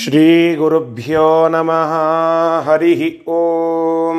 [0.00, 1.92] श्रीगुरुभ्यो नमः
[2.66, 3.00] हरिः
[3.34, 4.18] ॐ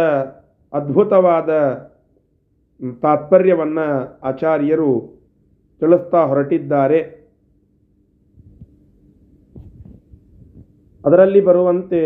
[0.74, 1.50] ಅದ್ಭುತವಾದ
[3.02, 3.88] ತಾತ್ಪರ್ಯವನ್ನು
[4.24, 4.92] ಆಚಾರ್ಯರು
[5.82, 7.02] ತಿಳಿಸ್ತಾ ಹೊರಟಿದ್ದಾರೆ.
[11.06, 12.02] ಅದರಲ್ಲಿ ಬರುವಂತೆ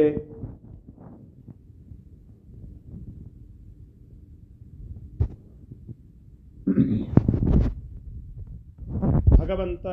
[9.47, 9.83] ಭಗವಂತ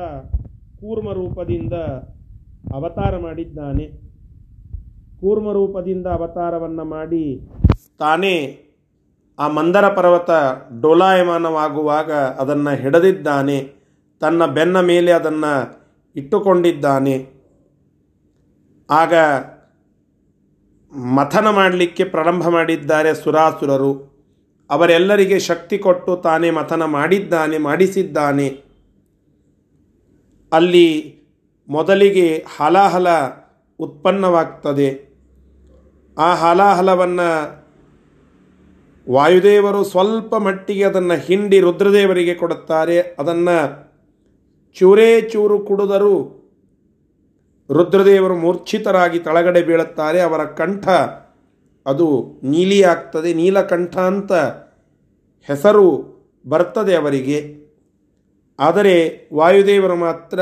[0.79, 1.73] ಕೂರ್ಮ ರೂಪದಿಂದ
[2.73, 3.87] ಅವತಾರ ಮಾಡಿದ್ದಾನೆ.
[5.19, 7.51] ಕೂರ್ಮ ರೂಪದಿಂದ ಅವತಾರವನ್ನು ಮಾಡಿ
[7.99, 8.61] ತಾನೇ
[9.39, 10.29] ಆ ಮಂದರ ಪರ್ವತ
[10.81, 13.73] ಡೋಲಾಯಮಾನವಾಗುವಾಗ ಅದನ್ನು ಹಿಡಿದಿದ್ದಾನೆ.
[14.21, 15.83] ತನ್ನ ಬೆನ್ನ ಮೇಲೆ ಅದನ್ನು
[16.15, 17.27] ಇಟ್ಟುಕೊಂಡಿದ್ದಾನೆ.
[18.89, 19.13] ಆಗ
[20.95, 24.15] ಮಥನ ಮಾಡಲಿಕ್ಕೆ ಪ್ರಾರಂಭ ಮಾಡಿದ್ದಾರೆ ಸುರಾಸುರರು.
[24.69, 28.64] ಅವರೆಲ್ಲರಿಗೆ ಶಕ್ತಿ ಕೊಟ್ಟು ತಾನೇ ಮಥನ ಮಾಡಿದ್ದಾನೆ, ಮಾಡಿಸಿದ್ದಾನೆ.
[30.55, 31.19] ಅಲ್ಲಿ
[31.69, 33.07] ಮೊದಲಿಗೆ ಹಲಾಹಲ
[33.79, 35.15] ಉತ್ಪನ್ನವಾಗ್ತದೆ.
[36.17, 37.65] ಆ ಹಲಾಹಲವನ್ನು
[39.11, 43.15] ವಾಯುದೇವರು ಸ್ವಲ್ಪ ಮಟ್ಟಿಗೆ ಅದನ್ನು ಹಿಂಡಿ ರುದ್ರದೇವರಿಗೆ ಕೊಡುತ್ತಾರೆ.
[43.19, 43.85] ಅದನ್ನು
[44.73, 46.41] ಚೂರೇ ಚೂರು ಕುಡಿದರೂ
[47.71, 50.21] ರುದ್ರದೇವರು ಮೂರ್ಛಿತರಾಗಿ ತಳಗಡೆ ಬೀಳುತ್ತಾರೆ.
[50.21, 50.87] ಅವರ ಕಂಠ
[51.85, 53.33] ಅದು ನೀಲಿಯಾಗ್ತದೆ.
[53.33, 54.33] ನೀಲಕಂಠ ಅಂತ
[55.43, 56.15] ಹೆಸರು
[56.47, 57.64] ಬರ್ತದೆ ಅವರಿಗೆ.
[58.59, 60.39] ಆದರೆ ವಾಯುದೇವರು ಮಾತ್ರ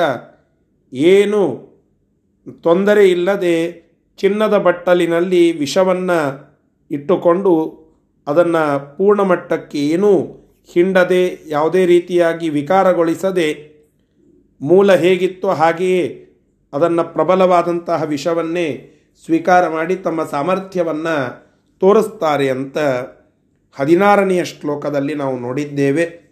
[0.94, 1.74] ಏನು
[2.62, 3.84] ತೊಂದರೆ ಇಲ್ಲದೆ
[4.18, 6.20] ಚಿನ್ನದ ಬಟ್ಟಲಿನಲ್ಲಿ ವಿಷವನ್ನು
[6.92, 7.54] ಇಟ್ಟುಕೊಂಡು
[8.28, 10.22] ಅದನ್ನು ಪೂರ್ಣಮಟ್ಟಕ್ಕೆ ಏನೂ
[10.74, 13.74] ಹಿಂಡದೆ ಯಾವುದೇ ರೀತಿಯಾಗಿ ವಿಕಾರಗೊಳಿಸದೆ
[14.62, 16.26] ಮೂಲ ಹೇಗಿತ್ತೋ ಹಾಗೆಯೇ
[16.74, 18.90] ಅದನ್ನು ಪ್ರಬಲವಾದಂತಹ ವಿಷವನ್ನೇ
[19.26, 21.16] ಸ್ವೀಕಾರ ಮಾಡಿ ತಮ್ಮ ಸಾಮರ್ಥ್ಯವನ್ನು
[21.80, 22.78] ತೋರಿಸ್ತಾರೆ ಅಂತ
[23.80, 26.23] ಹದಿನಾರನೆಯ ಶ್ಲೋಕದಲ್ಲಿ ನಾವು ನೋಡಿದ್ದೇವೆ.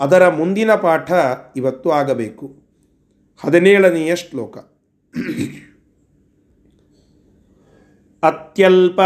[0.00, 1.12] ಅದರ ಮುಂದಿನ ಪಾಠ
[1.56, 2.56] ಇವತ್ತು ಆಗಬೇಕು.
[3.44, 4.58] ಹದಿನೇಳನೆಯ ಶ್ಲೋಕ.
[8.22, 9.00] ಅತ್ಯಲ್ಪ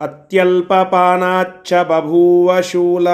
[0.00, 3.08] ಅತ್ಯಲ್ಪಪಾನಾಚ್ಚ ಬಭೂವ ಶೂಲ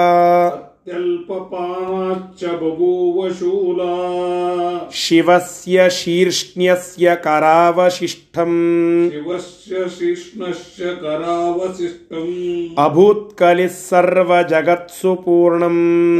[5.97, 8.51] ಶೀರ್ಷ್ಣ್ಯಸ್ಯ ಕರಾವಶಿಷ್ಠಂ
[9.11, 12.29] ಶಿವಸ್ಯ ಶಿಷ್ಣಶ್ಚ ಕರಾವಶಿಷ್ಟಂ
[12.83, 15.77] ಅಭೂತ್ಕಲಿಃ ಸರ್ವಜಗತ್ಸು ಪೂರ್ಣಂ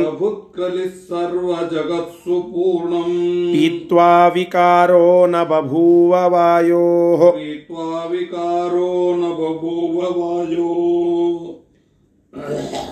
[0.08, 3.10] ಅಭುತ್ಕಲಿ ಸರ್ವ ಜಗತ್ಸು ಪೂರ್ಣಂ
[3.54, 10.70] ಪೀತ್ವಾ ವಿಕಾರೋ ನ ಬಭೂವ ವಾಯೋಃ ಪ್ರೀತ್ವಾ ವಿಕಾರೋ ನ ಬಭೂವ ವಾಯೋ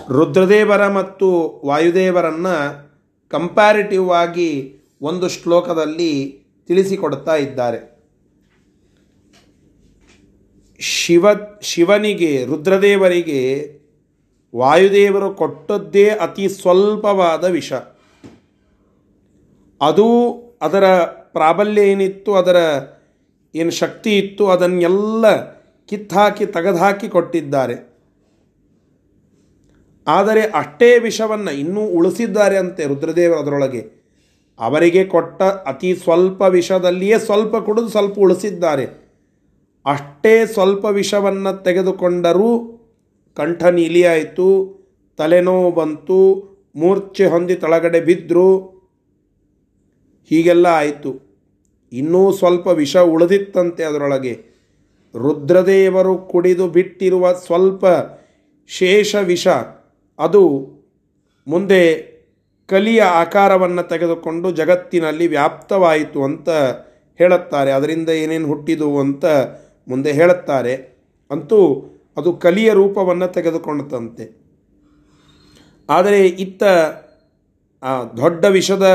[0.10, 2.86] ರುದ್ರದೇವರ ಮತ್ತು ವಾಯುದೇವರನ್ನು
[3.30, 7.96] ಕಂಪ್ಯಾರಿಟಿವ್ ಆಗಿ ಒಂದು ಶ್ಲೋಕದಲ್ಲಿ ತಿಳಿಸಿಕೊಡ್ತಾ ಇದ್ದಾರೆ.
[10.80, 11.26] ಶಿವ,
[11.62, 13.72] ಶಿವನಿಗೆ, ರುದ್ರದೇವರಿಗೆ
[14.56, 17.74] ವಾಯುದೇವರು ಕೊಟ್ಟದ್ದೇ ಅತಿ ಸ್ವಲ್ಪವಾದ ವಿಷ.
[19.82, 22.58] ಅದು ಅದರ ಪ್ರಾಬಲ್ಯ ಏನಿತ್ತು, ಅದರ
[23.56, 25.52] ಏನು ಶಕ್ತಿ ಇತ್ತು, ಅದನ್ನೆಲ್ಲ
[25.86, 27.95] ಕಿತ್ತಾಕಿ, ತೆಗೆದುಹಾಕಿ ಕೊಟ್ಟಿದ್ದಾರೆ.
[30.08, 34.06] ಆದರೆ ಅಷ್ಟೇ ವಿಷವನ್ನು ಇನ್ನೂ ಉಳಿಸಿದ್ದಾರೆ ಅಂತೆ ರುದ್ರದೇವರು ಅದರೊಳಗೆ.
[34.60, 38.86] ಅವರಿಗೆ ಕೊಟ್ಟ ಅತಿ ಸ್ವಲ್ಪ ವಿಷದಲ್ಲಿಯೇ ಸ್ವಲ್ಪ ಕುಡಿದು ಸ್ವಲ್ಪ ಉಳಿಸಿದ್ದಾರೆ.
[39.86, 42.50] ಅಷ್ಟೇ ಸ್ವಲ್ಪ ವಿಷವನ್ನು ತೆಗೆದುಕೊಂಡರೂ
[43.36, 44.48] ಕಂಠ ನೀಲಿಯಾಯಿತು,
[45.18, 46.20] ತಲೆನೋವು ಬಂತು,
[46.76, 48.76] ಮೂರ್ಛೆ ಹೊಂದಿ ತಳಗಡೆ ಬಿದ್ದರು
[50.30, 51.26] ಹೀಗೆಲ್ಲ ಆಯಿತು.
[51.94, 54.56] ಇನ್ನೂ ಸ್ವಲ್ಪ ವಿಷ ಉಳಿದಿತ್ತಂತೆ ಅದರೊಳಗೆ.
[55.16, 57.86] ರುದ್ರದೇವರು ಕುಡಿದು ಬಿಟ್ಟಿರುವ ಸ್ವಲ್ಪ
[58.68, 59.48] ಶೇಷ ವಿಷ
[60.20, 60.42] ಅದು
[61.48, 62.16] ಮುಂದೆ
[62.68, 66.50] ಕಲಿಯ ಆಕಾರವನ್ನು ತೆಗೆದುಕೊಂಡು ಜಗತ್ತಿನಲ್ಲಿ ವ್ಯಾಪ್ತವಾಯಿತು ಅಂತ
[67.18, 67.72] ಹೇಳುತ್ತಾರೆ.
[67.72, 69.26] ಅದರಿಂದ ಏನೇನು ಹುಟ್ಟಿದು ಅಂತ
[69.88, 70.76] ಮುಂದೆ ಹೇಳುತ್ತಾರೆ.
[71.32, 71.60] ಅಂತೂ
[72.18, 74.46] ಅದು ಕಲಿಯ ರೂಪವನ್ನು ತೆಗೆದುಕೊಂಡಂತೆ.
[75.90, 76.64] ಆದರೆ ಇತ್ತ
[77.84, 78.86] ಆ ದೊಡ್ಡ ವಿಷದ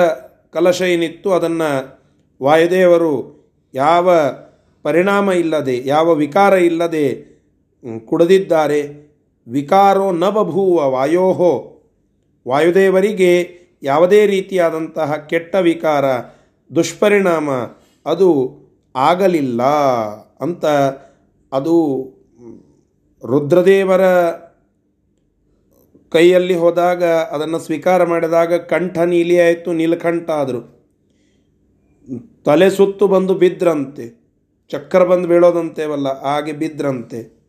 [0.52, 2.00] ಕಲಶ ಏನಿತ್ತು ಅದನ್ನು
[2.42, 3.12] ವಾಯುದೇವರು
[3.74, 4.10] ಯಾವ
[4.82, 7.30] ಪರಿಣಾಮ ಇಲ್ಲದೆ, ಯಾವ ವಿಕಾರ ಇಲ್ಲದೆ
[8.06, 9.09] ಕುಡಿದಿದ್ದಾರೆ.
[9.50, 11.52] ವಿಕಾರೋ ನ ಬಭೂವ ವಾಯೋಹೋ.
[12.48, 13.32] ವಾಯುದೇವರಿಗೆ
[13.82, 16.04] ಯಾವುದೇ ರೀತಿಯಾದಂತಹ ಕೆಟ್ಟ ವಿಕಾರ,
[16.70, 17.50] ದುಷ್ಪರಿಣಾಮ,
[18.06, 18.28] ಅದು
[18.94, 19.62] ಆಗಲಿಲ್ಲ
[20.40, 20.64] ಅಂತ
[21.52, 21.76] ಅದು
[23.26, 24.04] ರುದ್ರದೇವರ
[26.12, 30.62] ಕೈಯಲ್ಲಿ ಹೋದಾಗ ಅದನ್ನು ಸ್ವೀಕಾರ ಮಾಡಿದಾಗ ಕಂಠ ನೀಲಿಯಾಯಿತು ನೀಲಕಂಠ ಆದರು.
[32.44, 34.06] ತಲೆ ಸುತ್ತು ಬಂದು ಬಿದ್ರಂತೆ,
[34.70, 37.39] ಚಕ್ರ ಬಂದು ಬೀಳೋದಂತೇವಲ್ಲ, ಹಾಗೆ ಬಿದ್ರಂತೆ.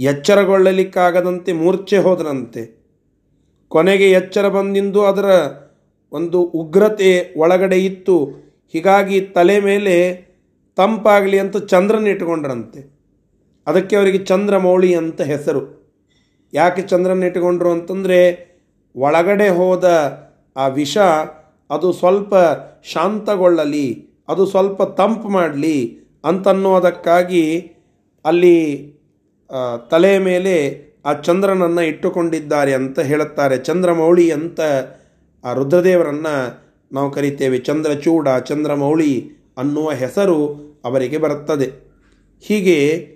[0.00, 2.62] ಎಚ್ಚರಗೊಳ್ಳಲಿಕ್ಕಾಗದಂತೆ ಮೂರ್ಛೆ ಹೋದರಂತೆ
[3.70, 5.28] ಕೊನೆಗೆ ಎಚ್ಚರ ಬಂದಿಂದು ಅದರ
[6.12, 8.16] ಒಂದು ಉಗ್ರತೆ ಒಳಗಡೆ ಇತ್ತು.
[8.74, 9.96] ಹೀಗಾಗಿ ತಲೆ ಮೇಲೆ
[10.78, 12.80] ತಂಪಾಗಲಿ ಅಂತ ಚಂದ್ರನ ಇಟ್ಕೊಂಡ್ರಂತೆ
[13.66, 15.62] ಅದಕ್ಕೆ ಅವರಿಗೆ ಚಂದ್ರಮೌಳಿ ಅಂತ ಹೆಸರು.
[16.52, 18.20] ಯಾಕೆ ಚಂದ್ರನ ಇಟ್ಕೊಂಡ್ರು ಅಂತಂದರೆ
[18.96, 19.86] ಒಳಗಡೆ ಹೋದ
[20.56, 20.98] ಆ ವಿಷ
[21.70, 22.34] ಅದು ಸ್ವಲ್ಪ
[22.84, 23.86] ಶಾಂತಗೊಳ್ಳಲಿ,
[24.28, 25.76] ಅದು ಸ್ವಲ್ಪ ತಂಪು ಮಾಡಲಿ
[26.24, 27.44] ಅಂತನ್ನೋದಕ್ಕಾಗಿ
[28.24, 28.56] ಅಲ್ಲಿ
[29.90, 30.54] ತಲೆಯ ಮೇಲೆ
[31.06, 33.56] ಆ ಚಂದ್ರನನ್ನು ಇಟ್ಟುಕೊಂಡಿದ್ದಾರೆ ಅಂತ ಹೇಳುತ್ತಾರೆ.
[33.56, 34.60] ಚಂದ್ರಮೌಳಿ ಅಂತ
[35.44, 36.34] ಆ ರುದ್ರದೇವರನ್ನು
[36.92, 37.58] ನಾವು ಕರಿತೇವೆ.
[37.58, 41.70] ಚಂದ್ರಚೂಡ, ಚಂದ್ರಮೌಳಿ ಅನ್ನುವ ಹೆಸರು ಅವರಿಗೆ ಬರುತ್ತದೆ.
[42.40, 43.08] ಹೀಗೆ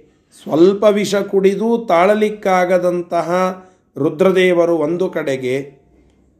[0.43, 3.31] ಸ್ವಲ್ಪ ವಿಷ ಕುಡಿದು ತಾಳಲಿಕ್ಕಾಗದಂತಹ
[3.99, 5.61] ರುದ್ರದೇವರು ಒಂದು ಕಡೆಗೆ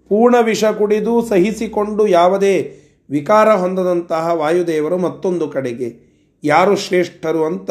[0.09, 2.77] ಪೂರ್ಣ ವಿಷ ಕುಡಿದು ಸಹಿಸಿಕೊಂಡು ಯಾವುದೇ
[3.11, 6.15] ವಿಕಾರ ಹೊಂದದಂತಹ ವಾಯುದೇವರು ಮತ್ತೊಂದು ಕಡೆಗೆ.
[6.45, 7.71] ಯಾರು ಶ್ರೇಷ್ಠರು ಅಂತ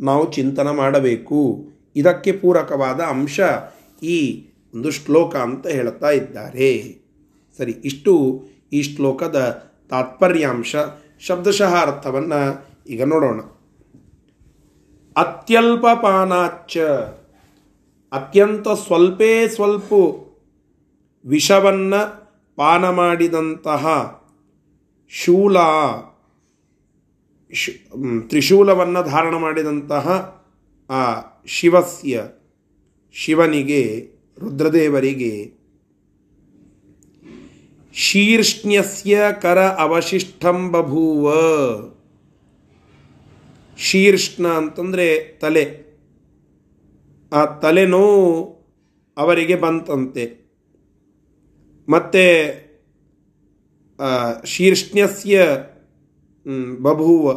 [0.00, 1.68] ನಾವು ಚಿಂತನೆ ಮಾಡಬೇಕು.
[1.96, 3.40] ಇದಕ್ಕೆ ಪೂರಕವಾದ ಅಂಶ
[4.02, 6.98] ಈ ಒಂದು ಶ್ಲೋಕ ಅಂತ ಹೇಳ್ತಾ ಇದ್ದಾರೆ.
[7.58, 10.76] ಸರಿ, ಇಷ್ಟು ಈ ಶ್ಲೋಕದ ತಾತ್ಪರ್ಯಾಂಶ,
[11.20, 13.40] ಶಬ್ದಶಃ ಅರ್ಥವನ್ನು ಈಗ ನೋಡೋಣ.
[15.16, 16.78] ಅತ್ಯಲ್ಪ ಪಾನಾಚ
[18.12, 19.92] ಅತ್ಯಂತ ಸ್ವಲ್ಪೇ ಸ್ವಲ್ಪ
[21.26, 22.24] ವಿಷವನ್ನು
[22.56, 23.86] ಪಾನ ಮಾಡಿದಂತಹ
[25.10, 25.58] ಶೂಲ
[28.28, 30.06] ತ್ರಿಶೂಲವನ್ನು ಧಾರಣ ಮಾಡಿದಂತಹ
[30.90, 32.24] ಆ ಶಿವಸ್ಯ,
[33.12, 34.08] ಶಿವನಿಗೆ,
[34.38, 35.52] ರುದ್ರದೇವರಿಗೆ
[37.92, 41.34] ಶೀರ್ಷ್ಣ್ಯಸ್ಯ ಕರ ಅವಶಿಷ್ಟಂ ಬಭೂವ
[43.78, 45.84] ಶೀರ್ಷ್ಣ ಅಂತಂದರೆ ತಲೆ.
[47.32, 48.02] ಆ ತಲೆನೋ
[49.16, 50.44] ಅವರಿಗೆ ಬಂತಂತೆ.
[51.88, 52.24] ಮತ್ತು
[54.46, 55.48] ಶೀರ್ಷ್ಣ್ಯಸ್ಯ
[56.86, 57.32] ಬಭೂವ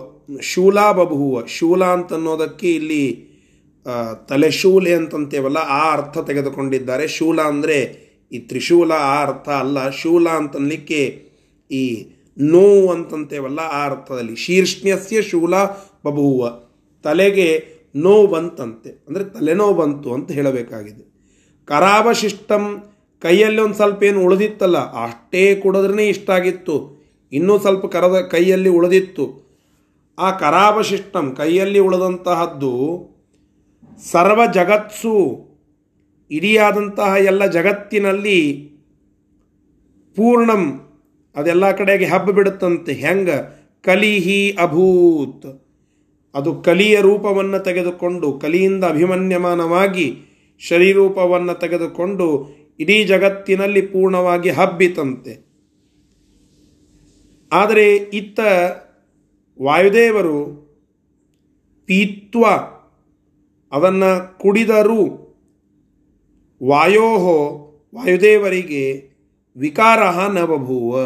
[0.52, 3.04] ಶೂಲ ಬಭೂವ ಶೂಲ ಅಂತನ್ನೋದಕ್ಕೆ ಇಲ್ಲಿ
[4.30, 7.06] ತಲೆಶೂಲೆ ಅಂತಂತೇವಲ್ಲ, ಆ ಅರ್ಥ ತೆಗೆದುಕೊಂಡಿದ್ದಾರೆ.
[7.18, 7.78] ಶೂಲ ಅಂದರೆ
[8.32, 9.78] ಈ ತ್ರಿಶೂಲ, ಆ ಅರ್ಥ ಅಲ್ಲ.
[10.02, 11.02] ಶೂಲ ಅಂತನ್ಲಿಕ್ಕೆ
[11.72, 11.84] ಈ
[12.38, 14.36] ನೋವು ಅಂತಂತೇವಲ್ಲ, ಆ ಅರ್ಥದಲ್ಲಿ.
[14.46, 15.54] ಶೀರ್ಷ್ಣ್ಯಸ್ಯ ಶೂಲ
[16.08, 16.50] ಬಭೂವ
[17.04, 17.48] ತಲೆಗೆ
[18.06, 18.92] ನೋವು ಬಂತಂತೆ.
[19.08, 21.04] ಅಂದರೆ ತಲೆನೋವು ಬಂತು ಅಂತ ಹೇಳಬೇಕಾಗಿದೆ.
[21.68, 22.66] ಕರಾವಶಿಷ್ಟಂ
[23.22, 26.76] ಕೈಯಲ್ಲಿ ಒಂದು ಸ್ವಲ್ಪ ಏನು ಉಳಿದಿತ್ತಲ್ಲ, ಅಷ್ಟೇ ಕುಡಿದ್ರೇ ಇಷ್ಟ ಆಗಿತ್ತು.
[27.32, 29.48] ಇನ್ನೂ ಸ್ವಲ್ಪ ಕರದ ಕೈಯಲ್ಲಿ ಉಳಿದಿತ್ತು.
[30.20, 33.08] ಆ ಕರಾವಶಿಷ್ಟಂ, ಕೈಯಲ್ಲಿ ಉಳಿದಂತಹದ್ದು
[34.12, 35.48] ಸರ್ವ ಜಗತ್ಸು,
[36.32, 38.72] ಇಡಿಯಾದಂತಹ ಎಲ್ಲ ಜಗತ್ತಿನಲ್ಲಿ
[40.16, 40.82] ಪೂರ್ಣಂ,
[41.36, 42.94] ಅದೆಲ್ಲ ಕಡೆಗೆ ಹಬ್ಬ ಬಿಡುತ್ತಂತೆ.
[42.94, 43.30] ಹೆಂಗ?
[43.82, 45.66] ಕಲಿಹಿ ಅಭೂತ್.
[46.36, 50.18] ಅದು ಕಲಿಯ ರೂಪವನ್ನು ತೆಗೆದುಕೊಂಡು, ಕಲಿಯಿಂದ ಅಭಿಮನ್ಯಮಾನವಾಗಿ
[50.60, 52.48] ಶರೀರೂಪವನ್ನು ತೆಗೆದುಕೊಂಡು
[52.80, 55.47] ಇಡೀ ಜಗತ್ತಿನಲ್ಲಿ ಪೂರ್ಣವಾಗಿ ಹಬ್ಬಿತಂತೆ.
[57.52, 58.40] ಆದರೆ ಇತ್ತ
[59.62, 60.68] ವಾಯುದೇವರು
[61.86, 62.46] ಪೀತ್ವ
[63.72, 65.28] ಅದನ್ನು ಕುಡಿದರೂ
[66.64, 67.64] ವಾಯೋಹೋ
[67.96, 69.10] ವಾಯುದೇವರಿಗೆ
[69.58, 71.00] ವಿಕಾರ ನ ಬಭೂವ.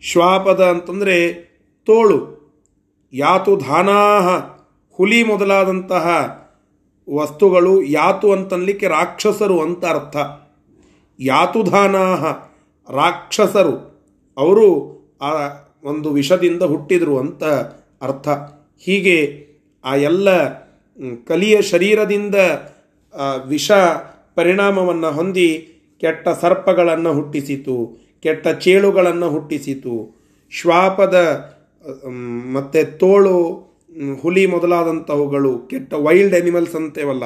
[0.02, 1.16] ಶ್ವಾಪದ ಅಂತಂದರೆ
[1.86, 2.18] ತೋಳು,
[3.12, 4.26] ಯಾತು ಧಾನಾಹ.
[4.90, 6.06] ಹುಲಿ ಮೊದಲಾದಂತಹ
[7.14, 10.16] ವಸ್ತುಗಳು ಯಾತು ಅಂತನ್ಲಿಕ್ಕೆ ರಾಕ್ಷಸರು ಅಂತ ಅರ್ಥ.
[11.18, 12.24] ಯಾತುಧಾನಾಹ
[12.88, 13.74] ರಾಕ್ಷಸರು,
[14.36, 14.68] ಅವರು
[15.22, 15.30] ಆ
[15.84, 17.44] ಒಂದು ವಿಷದಿಂದ ಹುಟ್ಟಿದರು ಅಂತ
[18.02, 18.28] ಅರ್ಥ.
[18.78, 19.18] ಹೀಗೆ
[19.84, 20.48] ಆ ಎಲ್ಲ
[21.26, 22.34] ಕಲಿಯ ಶರೀರದಿಂದ
[23.46, 23.72] ವಿಷ
[24.34, 25.73] ಪರಿಣಾಮವನ್ನು ಹೊಂದಿ
[26.04, 27.76] ಕೆಟ್ಟ ಸರ್ಪಗಳನ್ನು ಹುಟ್ಟಿಸಿತು,
[28.22, 29.94] ಕೆಟ್ಟ ಚೇಳುಗಳನ್ನು ಹುಟ್ಟಿಸಿತು.
[30.52, 31.16] ಶ್ವಾಪದ
[32.52, 33.38] ಮತ್ತು ತೋಳು,
[34.22, 37.24] ಹುಲಿ ಮೊದಲಾದಂಥವುಗಳು ಕೆಟ್ಟ ವೈಲ್ಡ್ ಅನಿಮಲ್ಸ್ ಅಂತೇವಲ್ಲ,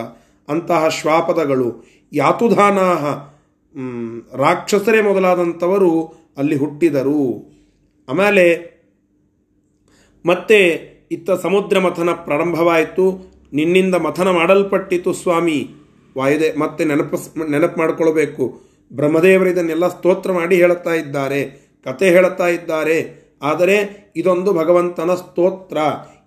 [0.49, 1.69] ಅಂತಹ ಶ್ವಾಪದಗಳು,
[2.13, 3.05] ಯಾತುಧಾನಾಹ
[4.37, 5.93] ರಾಕ್ಷಸರೇ ಮೊದಲಾದಂಥವರು
[6.37, 7.23] ಅಲ್ಲಿ ಹುಟ್ಟಿದರು.
[8.09, 8.45] ಆಮೇಲೆ
[10.25, 10.59] ಮತ್ತೆ
[11.11, 13.05] ಇತ್ತ ಸಮುದ್ರ ಮಥನ ಪ್ರಾರಂಭವಾಯಿತು.
[13.53, 15.59] ನಿನ್ನಿಂದ ಮಥನ ಮಾಡಲ್ಪಟ್ಟಿತು ಸ್ವಾಮಿ.
[16.19, 17.17] ವಾಯುದೆ, ಮತ್ತೆ ನೆನಪು
[17.51, 18.45] ನೆನಪು ಮಾಡಿಕೊಳ್ಬೇಕು.
[18.93, 21.45] ಬ್ರಹ್ಮದೇವರು ಇದನ್ನೆಲ್ಲ ಸ್ತೋತ್ರ ಮಾಡಿ ಹೇಳುತ್ತಾ ಇದ್ದಾರೆ,
[21.85, 23.29] ಕತೆ ಹೇಳುತ್ತಾ ಇದ್ದಾರೆ.
[23.43, 25.79] ಆದರೆ ಇದೊಂದು ಭಗವಂತನ ಸ್ತೋತ್ರ.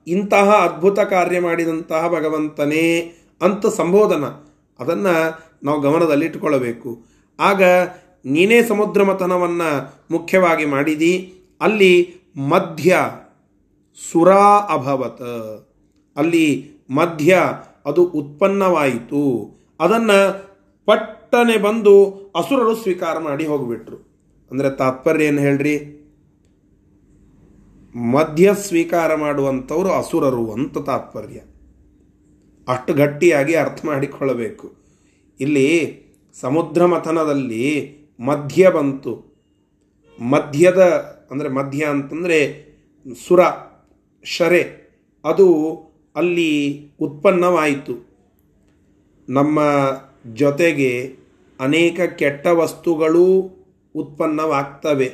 [0.07, 4.23] ಇಂತಹ ಅದ್ಭುತ ಕಾರ್ಯ ಮಾಡಿದಂತಹ ಭಗವಂತನೇ ಅಂತ ಸಂಬೋಧನ.
[4.79, 7.05] ಅದನ್ನು ನಾವು ಗಮನದಲ್ಲಿಟ್ಟುಕೊಳ್ಳಬೇಕು
[7.39, 7.63] ಆಗ
[8.25, 11.33] ನೀನೇ ಸಮುದ್ರ ಮಥನವನ್ನು ಮುಖ್ಯವಾಗಿ ಮಾಡಿದಿ.
[11.61, 12.15] ಅಲ್ಲಿ
[12.49, 12.97] ಮಧ್ಯ
[14.11, 15.67] ಸುರಾ ಅಭವತ್.
[16.17, 17.39] ಅಲ್ಲಿ ಮಧ್ಯ
[17.85, 19.51] ಅದು ಉತ್ಪನ್ನವಾಯಿತು.
[19.79, 20.51] ಅದನ್ನು
[20.85, 23.97] ಪಟ್ಟನೆ ಬಂದು ಅಸುರರು ಸ್ವೀಕಾರ ಮಾಡಿ ಹೋಗ್ಬಿಟ್ರು.
[24.51, 25.97] ಅಂದರೆ ತಾತ್ಪರ್ಯ ಏನು ಹೇಳ್ರಿ?
[27.95, 31.39] ಮಧ್ಯ ಸ್ವೀಕಾರ ಮಾಡುವಂಥವ್ರು ಅಸುರರು ಅಂತ ತಾತ್ಪರ್ಯ.
[32.67, 34.73] ಅಷ್ಟು ಗಟ್ಟಿಯಾಗಿ ಅರ್ಥ ಮಾಡಿಕೊಳ್ಳಬೇಕು.
[35.39, 36.01] ಇಲ್ಲಿ
[36.33, 39.41] ಸಮುದ್ರ ಮಥನದಲ್ಲಿ ಮಧ್ಯ ಬಂತು.
[40.19, 40.81] ಮಧ್ಯದ
[41.31, 42.71] ಅಂದರೆ ಮಧ್ಯ ಅಂತಂದರೆ
[43.27, 43.39] ಸುರ,
[44.23, 44.81] ಶರೆ,
[45.25, 45.47] ಅದು
[46.15, 46.51] ಅಲ್ಲಿ
[46.99, 48.11] ಉತ್ಪನ್ನವಾಯಿತು.
[49.29, 49.59] ನಮ್ಮ
[50.33, 51.20] ಜೊತೆಗೆ
[51.61, 53.51] ಅನೇಕ ಕೆಟ್ಟ ವಸ್ತುಗಳು
[53.95, 55.11] ಉತ್ಪನ್ನವಾಗ್ತವೆ.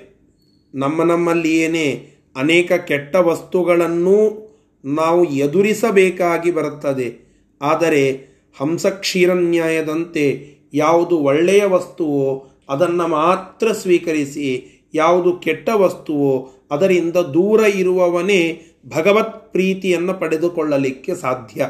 [0.75, 4.47] ನಮ್ಮ ನಮ್ಮಲ್ಲಿಯೇನೇ ಅನೇಕ ಕೆಟ್ಟ ವಸ್ತುಗಳನ್ನು
[4.85, 7.27] ನಾವು ಎದುರಿಸಬೇಕಾಗಿ ಬರುತ್ತದೆ.
[7.61, 8.27] ಆದರೆ
[8.59, 20.13] ಹಂಸಕ್ಷೀರನ್ಯಾಯದಂತೆ ಯಾವುದು ಒಳ್ಳೆಯ ವಸ್ತುವೋ ಅದನ್ನು ಮಾತ್ರ ಸ್ವೀಕರಿಸಿ ಯಾವುದು ಕೆಟ್ಟ ವಸ್ತುವೋ ಅದರಿಂದ ದೂರ ಇರುವವನೇ ಭಗವತ್ ಪ್ರೀತಿಯನ್ನು
[20.13, 21.69] ಪಡೆದುಕೊಳ್ಳಲಿಕ್ಕೆ ಸಾಧ್ಯ.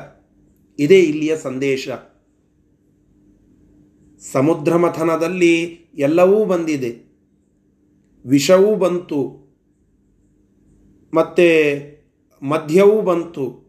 [0.79, 1.89] ಇದೇ ಇಲ್ಲಿಯ ಸಂದೇಶ.
[4.19, 7.07] ಸಮುದ್ರ ಮಥನದಲ್ಲಿ ಎಲ್ಲವೂ ಬಂದಿದೆ.
[8.25, 9.47] ವಿಷವೂ ಬಂತು.
[11.13, 11.81] ಮತ್ತೆ
[12.41, 13.67] ಮಧ್ಯವೂ ಬಂತು.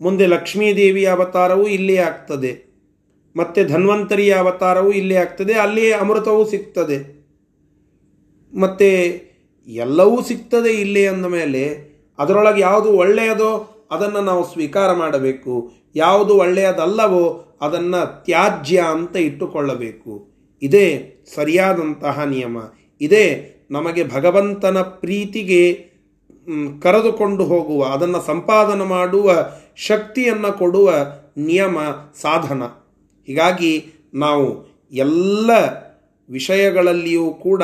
[0.00, 2.68] ಮುಂದೆ ಲಕ್ಷ್ಮೀದೇವಿಯ ಅವತಾರವೂ ಇಲ್ಲೇ ಆಗ್ತದೆ.
[3.36, 5.52] ಮತ್ತೆ ಧನ್ವಂತರಿಯ ಅವತಾರವೂ ಇಲ್ಲೇ ಆಗ್ತದೆ.
[5.52, 7.18] ಅಲ್ಲಿಯೇ ಅಮೃತವೂ ಸಿಗ್ತದೆ.
[8.58, 9.20] ಮತ್ತೆ
[9.66, 11.88] ಎಲ್ಲವೂ ಸಿಗ್ತದೆ ಇಲ್ಲಿ ಅಂದ ಮೇಲೆ
[12.18, 15.72] ಅದರೊಳಗೆ ಯಾವುದು ಒಳ್ಳೆಯದೋ ಅದನ್ನು ನಾವು ಸ್ವೀಕಾರ ಮಾಡಬೇಕು.
[15.94, 20.28] ಯಾವುದು ಒಳ್ಳೆಯದಲ್ಲವೋ ಅದನ್ನು ತ್ಯಾಜ್ಯ ಅಂತ ಇಟ್ಟುಕೊಳ್ಳಬೇಕು.
[20.62, 22.56] ಇದೇ ಸರಿಯಾದಂತಹ ನಿಯಮ.
[23.00, 25.88] ಇದೇ ನಮಗೆ ಭಗವಂತನ ಪ್ರೀತಿಗೆ
[26.82, 30.92] ಕರೆದುಕೊಂಡು ಹೋಗುವ, ಅದನ್ನು ಸಂಪಾದನೆ ಮಾಡುವ ಶಕ್ತಿಯನ್ನು ಕೊಡುವ
[31.36, 31.78] ನಿಯಮ,
[32.20, 32.62] ಸಾಧನ.
[33.26, 35.50] ಹೀಗಾಗಿ ನಾವು ಎಲ್ಲ
[36.30, 37.62] ವಿಷಯಗಳಲ್ಲಿಯೂ ಕೂಡ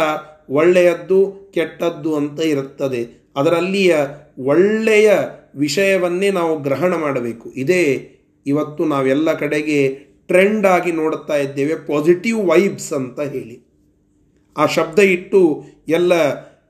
[0.50, 3.23] ಒಳ್ಳೆಯದ್ದು ಕೆಟ್ಟದ್ದು ಅಂತ ಇರುತ್ತದೆ.
[3.36, 3.96] ಅದರಲ್ಲಿಯ
[4.38, 5.12] ಒಳ್ಳೆಯ
[5.56, 7.50] ವಿಷಯವನ್ನೇ ನಾವು ಗ್ರಹಣ ಮಾಡಬೇಕು.
[7.50, 8.10] ಇದೇ
[8.46, 9.88] ಇವತ್ತು ನಾವೆಲ್ಲ ಕಡೆಗೆ
[10.26, 13.64] ಟ್ರೆಂಡ್ ಆಗಿ ನೋಡುತ್ತಾ ಇದ್ದೇವೆ ಪಾಸಿಟಿವ್ ವೈಬ್ಸ್ ಅಂತ ಹೇಳಿ.
[14.56, 16.12] ಆ ಶಬ್ದ ಇಟ್ಟು ಎಲ್ಲ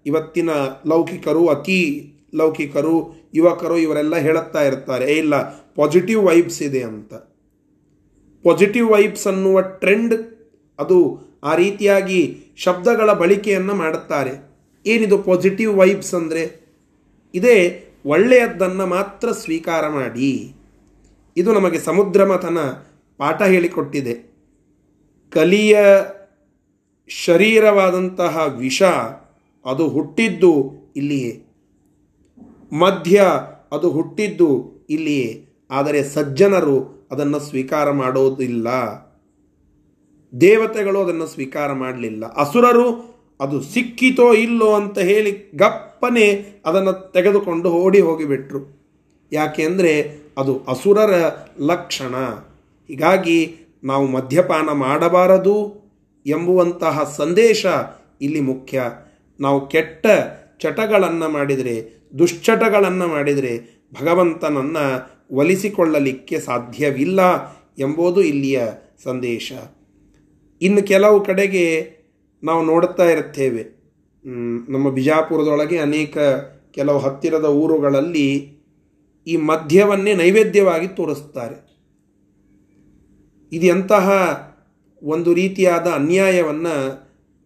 [0.07, 0.51] ಇವತ್ತಿನ
[0.87, 5.41] ಲೌಕಿಕರು, ಅತಿ ಲೌಕಿಕರು, ಯುವಕರು ಇವರೆಲ್ಲ ಹೇಳುತ್ತಾ ಇರ್ತಾರೆ ಇಲ್ಲ
[5.75, 7.15] ಪಾಸಿಟಿವ್ ವೈಬ್ಸ್ ಇದೆ ಅಂತ.
[8.45, 10.15] ಪಾಸಿಟಿವ್ ವೈಬ್ಸ್ ಅನ್ನುವ ಟ್ರೆಂಡ್
[10.79, 14.54] ಅದು ಆ ರೀತಿಯಾಗಿ ಶಬ್ದಗಳ ಬಳಕೆಯನ್ನು ಮಾಡುತ್ತಾರೆ.
[14.87, 16.61] ಏನಿದು ಪಾಸಿಟಿವ್ ವೈಬ್ಸ್ ಅಂದರೆ,
[17.35, 20.55] ಇದೇ ಒಳ್ಳೆಯದನ್ನು ಮಾತ್ರ ಸ್ವೀಕಾರ ಮಾಡಿ.
[21.37, 22.59] ಇದು ನಮಗೆ ಸಮುದ್ರ ಮಥನ
[23.17, 24.35] ಪಾಠ ಹೇಳಿಕೊಟ್ಟಿದೆ.
[25.31, 25.79] ಕಲಿಯ
[27.09, 28.83] ಶರೀರವಾದಂತಹ ವಿಷ,
[29.65, 31.43] ಅದು ಹುಟ್ಟಿದ್ದು ಇಲ್ಲಿಯೇ.
[32.73, 33.25] ಮಧ್ಯ
[33.73, 35.47] ಅದು ಹುಟ್ಟಿದ್ದು ಇಲ್ಲಿಯೇ.
[35.71, 38.69] ಆದರೆ ಸಜ್ಜನರು ಅದನ್ನು ಸ್ವೀಕಾರ ಮಾಡೋದಿಲ್ಲ.
[40.41, 42.27] ದೇವತೆಗಳು ಅದನ್ನು ಸ್ವೀಕಾರ ಮಾಡಲಿಲ್ಲ.
[42.27, 48.85] ಅಸುರರು ಅದು ಸಿಕ್ಕಿತೋ ಇಲ್ಲೋ ಅಂತ ಹೇಳಿ ಗಪ್ಪನೆ ಅದನ್ನು ತೆಗೆದುಕೊಂಡು ಓಡಿ ಹೋಗಿಬಿಟ್ರು.
[49.33, 52.15] ಯಾಕೆ ಅಂದರೆ ಅದು ಅಸುರರ ಲಕ್ಷಣ.
[52.89, 55.85] ಹೀಗಾಗಿ ನಾವು ಮದ್ಯಪಾನ ಮಾಡಬಾರದು
[56.27, 57.67] ಎಂಬುವಂತಹ ಸಂದೇಶ
[58.21, 58.83] ಇಲ್ಲಿ ಮುಖ್ಯ.
[59.41, 60.07] ನಾವು ಕೆಟ್ಟ
[60.59, 67.21] ಚಟಗಳನ್ನು ಮಾಡಿದರೆ, ದುಶ್ಚಟಗಳನ್ನು ಮಾಡಿದರೆ ಭಗವಂತನನ್ನು ಒಲಿಸಿಕೊಳ್ಳಲಿಕ್ಕೆ ಸಾಧ್ಯವಿಲ್ಲ
[67.79, 68.63] ಎಂಬುದು ಇಲ್ಲಿಯ
[69.05, 69.53] ಸಂದೇಶ.
[70.63, 71.97] ಇನ್ನು ಕೆಲವು ಕಡೆಗೆ
[72.45, 73.63] ನಾವು ನೋಡುತ್ತಾ ಇರುತ್ತೇವೆ.
[74.69, 76.19] ನಮ್ಮ ಬಿಜಾಪುರದೊಳಗೆ ಅನೇಕ
[76.71, 78.55] ಕೆಲವು ಹತ್ತಿರದ ಊರುಗಳಲ್ಲಿ
[79.27, 81.75] ಈ ಮದ್ಯವನ್ನೇ ನೈವೇದ್ಯವಾಗಿ ತೋರಿಸ್ತಾರೆ
[83.53, 84.07] ಇದು ಎಂತಹ
[85.03, 87.05] ಒಂದು ರೀತಿಯಾದ ಅನ್ಯಾಯವನ್ನು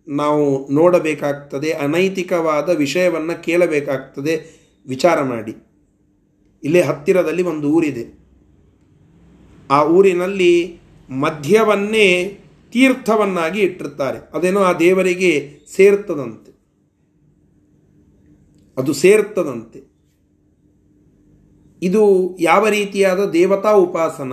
[0.09, 4.35] ನಾವು ನೋಡಬೇಕಾಗ್ತದೆ, ಅನೈತಿಕವಾದ ವಿಷಯವನ್ನು ಕೇಳಬೇಕಾಗ್ತದೆ,
[4.87, 5.55] ವಿಚಾರ ಮಾಡಿ.
[6.63, 8.19] ಇಲ್ಲೇ ಹತ್ತಿರದಲ್ಲಿ ಒಂದು ಊರಿದೆ.
[9.71, 12.41] ಆ ಊರಿನಲ್ಲಿ ಮದ್ಯವನ್ನೇ
[12.71, 14.19] ತೀರ್ಥವನ್ನಾಗಿ ಇಟ್ಟಿರ್ತಾರೆ.
[14.35, 16.59] ಅದೇನೋ ಆ ದೇವರಿಗೆ ಸೇರ್ತದಂತೆ.
[18.79, 19.89] ಅದು ಸೇರ್ತದಂತೆ.
[21.83, 24.33] ಇದು ಯಾವ ರೀತಿಯಾದ ದೇವತಾ ಉಪಾಸನ?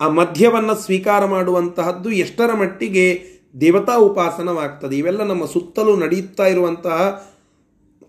[0.00, 3.26] ಆ ಮಧ್ಯವನ್ನು ಸ್ವೀಕಾರ ಮಾಡುವಂತಹದ್ದು ಎಷ್ಟರ ಮಟ್ಟಿಗೆ
[3.60, 4.98] ದೇವತಾ ಉಪಾಸನವಾಗ್ತದೆ.
[4.98, 7.30] ಇವೆಲ್ಲ ನಮ್ಮ ಸುತ್ತಲೂ ನಡೆಯುತ್ತಾ ಇರುವಂತಹ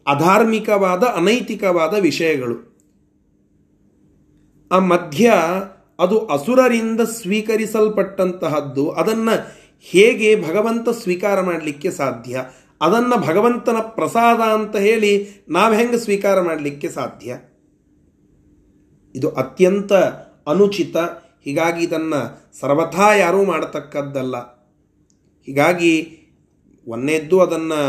[0.08, 2.72] ಅಧಾರ್ಮಿಕವಾದ, ಅನೈತಿಕವಾದ ವಿಷಯಗಳು.
[4.72, 5.34] ಆ ಮಧ್ಯ
[6.01, 9.36] ಅದು ಅಸುರರಿಂದ ಸ್ವೀಕರಿಸಲ್ಪಟ್ಟಂತಹದ್ದು, ಅದನ್ನು
[9.80, 12.43] ಹೇಗೆ ಭಗವಂತ ಸ್ವೀಕಾರ ಮಾಡಲಿಕ್ಕೆ ಸಾಧ್ಯ?
[12.82, 17.38] ಅದನ್ನು ಭಗವಂತನ ಪ್ರಸಾದ ಅಂತ ಹೇಳಿ ನಾವು ಹೆಂಗೆ ಸ್ವೀಕಾರ ಮಾಡಲಿಕ್ಕೆ ಸಾಧ್ಯ?
[19.15, 19.93] ಇದು ಅತ್ಯಂತ
[20.47, 20.97] ಅನುಚಿತ,
[21.45, 24.38] ಹೀಗಾಗಿ ಇದನ್ನು ಸರ್ವಥಾ ಯಾರೂ ಮಾಡತಕ್ಕದ್ದಲ್ಲ.
[25.45, 26.17] ಹೀಗಾಗಿ
[26.88, 27.82] ಒಂದೇದ್ದು ಅದನ್ನು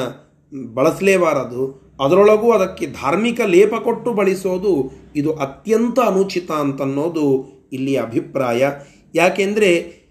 [0.75, 1.63] ಬಳಸಲೇಬಾರದು,
[2.01, 4.73] ಅದರೊಳಗೂ ಅದಕ್ಕೆ ಧಾರ್ಮಿಕ ಲೇಪ ಕೊಟ್ಟು ಬಳಸೋದು
[5.17, 7.27] ಇದು ಅತ್ಯಂತ ಅನುಚಿತ ಅಂತನ್ನೋದು
[7.73, 8.69] ಇಲ್ಲಿ ಅಭಿಪ್ರಾಯ.
[9.15, 10.03] ಯಾಕೆಂದರೆ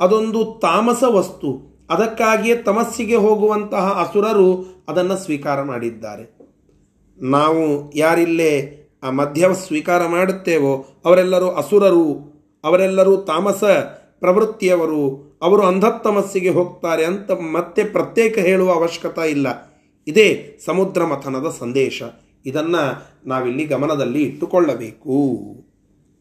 [0.00, 1.70] ಅದೊಂದು ತಾಮಸ ವಸ್ತು.
[1.90, 6.38] ಅದಕ್ಕಾಗಿಯೇ ತಮಸ್ಸಿಗೆ ಹೋಗುವಂತಹ ಅಸುರರು ಅದನ್ನು ಸ್ವೀಕಾರ ಮಾಡಿದ್ದಾರೆ.
[7.22, 12.30] ನಾವು ಯಾರಿಲ್ಲೇ ಆ ಮಧ್ಯ ಸ್ವೀಕಾರ ಮಾಡುತ್ತೇವೋ, ಅವರೆಲ್ಲರೂ ಅಸುರರು,
[12.64, 13.64] ಅವರೆಲ್ಲರೂ ತಾಮಸ
[14.20, 19.46] ಪ್ರವೃತ್ತಿಯವರು, ಅವರು ಅಂಧತ್ತಮಸ್ಸಿಗೆ ಹೋಗ್ತಾರೆ ಅಂತ ಮತ್ತೆ ಪ್ರತ್ಯೇಕ ಹೇಳುವ ಅವಶ್ಯಕತೆ ಇಲ್ಲ.
[20.06, 22.02] ಇದೇ ಸಮುದ್ರ ಮಥನದ ಸಂದೇಶ.
[22.46, 25.40] ಇದನ್ನು ನಾವಿಲ್ಲಿ ಗಮನದಲ್ಲಿ ಇಟ್ಟುಕೊಳ್ಳಬೇಕು.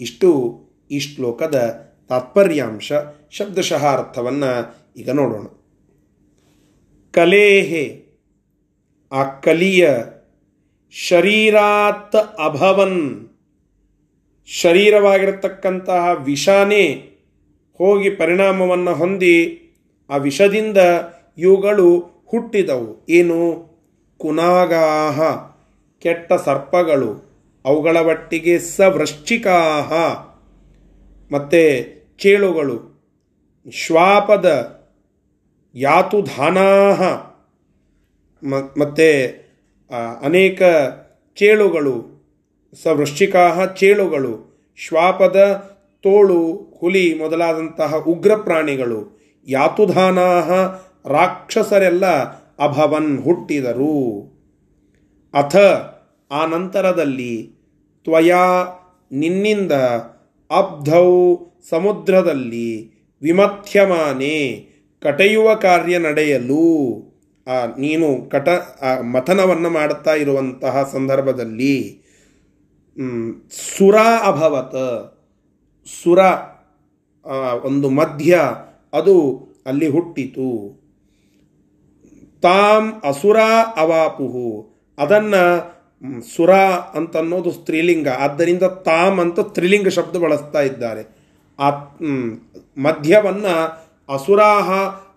[0.02, 0.68] ಇಷ್ಟು.
[0.89, 2.91] ಈ ಶ್ಲೋಕದ ತಾತ್ಪರ್ಯಾಂಶ
[3.32, 5.45] ಶಬ್ದಶಃ ಅರ್ಥವನ್ನು ಈಗ ನೋಡೋಣ.
[7.12, 8.04] ಕಲೇಹೆ,
[9.12, 9.89] ಆ ಕಲಿಯ
[10.91, 13.30] ಶರೀರಾತ್ ಅಭವನ್,
[14.47, 17.10] ಶರೀರವಾಗಿರತಕ್ಕಂತಹ ವಿಷಾನೇ
[17.78, 19.65] ಹೋಗಿ ಪರಿಣಾಮವನ್ನು ಹೊಂದಿ
[20.10, 20.78] ಆ ವಿಷದಿಂದ
[21.38, 23.06] ಇವುಗಳು ಹುಟ್ಟಿದವು.
[23.10, 23.69] ಏನು?
[24.17, 25.21] ಕುನಾಗಾಹ,
[25.99, 27.30] ಕೆಟ್ಟ ಸರ್ಪಗಳು,
[27.65, 29.93] ಅವುಗಳ ಒಟ್ಟಿಗೆ ಸವೃಶ್ಚಿಕಾಹ
[31.32, 31.62] ಮತ್ತು
[32.18, 32.78] ಚೇಳುಗಳು
[33.72, 34.48] ಶ್ವಾಪದ
[35.76, 37.02] ಯಾತುಧಾನಾಹ
[38.80, 39.10] ಮತ್ತು
[40.22, 40.62] ಅನೇಕ
[41.36, 41.96] ಚೇಳುಗಳು
[42.84, 44.34] ಸವೃಶ್ಚಿಕಾಹ ಚೇಳುಗಳು
[44.78, 45.39] ಶ್ವಾಪದ
[46.04, 46.42] ತೋಳು,
[46.80, 49.00] ಹುಲಿ ಮೊದಲಾದಂತಹ ಉಗ್ರ ಪ್ರಾಣಿಗಳು,
[49.48, 50.50] ಯಾತುಧಾನಾಹ
[51.08, 52.06] ರಾಕ್ಷಸರೆಲ್ಲ
[52.60, 53.96] ಅಭವನ್ ಹುಟ್ಟಿದರು.
[55.34, 55.56] ಅಥ
[56.32, 57.34] ಆ ನಂತರದಲ್ಲಿ
[58.04, 58.46] ತ್ವಯಾ
[59.12, 59.72] ನಿನ್ನಿಂದ
[60.52, 61.36] ಅಬ್ಧೌ
[61.70, 64.70] ಸಮುದ್ರದಲ್ಲಿ ವಿಮಥ್ಯಮಾನೆ
[65.02, 67.00] ಕಟೆಯುವ ಕಾರ್ಯ ನಡೆಯಲು.
[67.48, 68.50] ಆ, ನೀನು ಕಟ
[69.02, 72.02] ಮಥನವನ್ನು ಮಾಡುತ್ತಾ ಇರುವಂತಹ ಸಂದರ್ಭದಲ್ಲಿ
[73.78, 75.18] ಸುರ ಅಭವತ್.
[76.04, 76.20] ಸುರ
[77.64, 78.40] ಒಂದು ಮಧ್ಯ,
[78.94, 80.80] ಅದು ಅಲ್ಲಿ ಹುಟ್ಟಿತು.
[82.42, 83.40] ತಾಂ ಅಸುರ
[83.78, 84.76] ಅವಾಪುಹು.
[84.98, 85.79] ಅದನ್ನು
[86.36, 86.52] ಸುರ
[86.96, 88.08] ಅಂತನ್ನೋದು ಸ್ತ್ರೀಲಿಂಗ.
[88.08, 91.04] ಆದ್ದರಿಂದ ತಾಮ್ ಅಂತ ತ್ರಿಲಿಂಗ ಶಬ್ದ ಬಳಸ್ತಾ ಇದ್ದಾರೆ.
[91.60, 91.70] ಆ
[92.78, 93.56] ಮಧ್ಯವನ್ನು
[94.10, 94.70] ಅಸುರಾಹ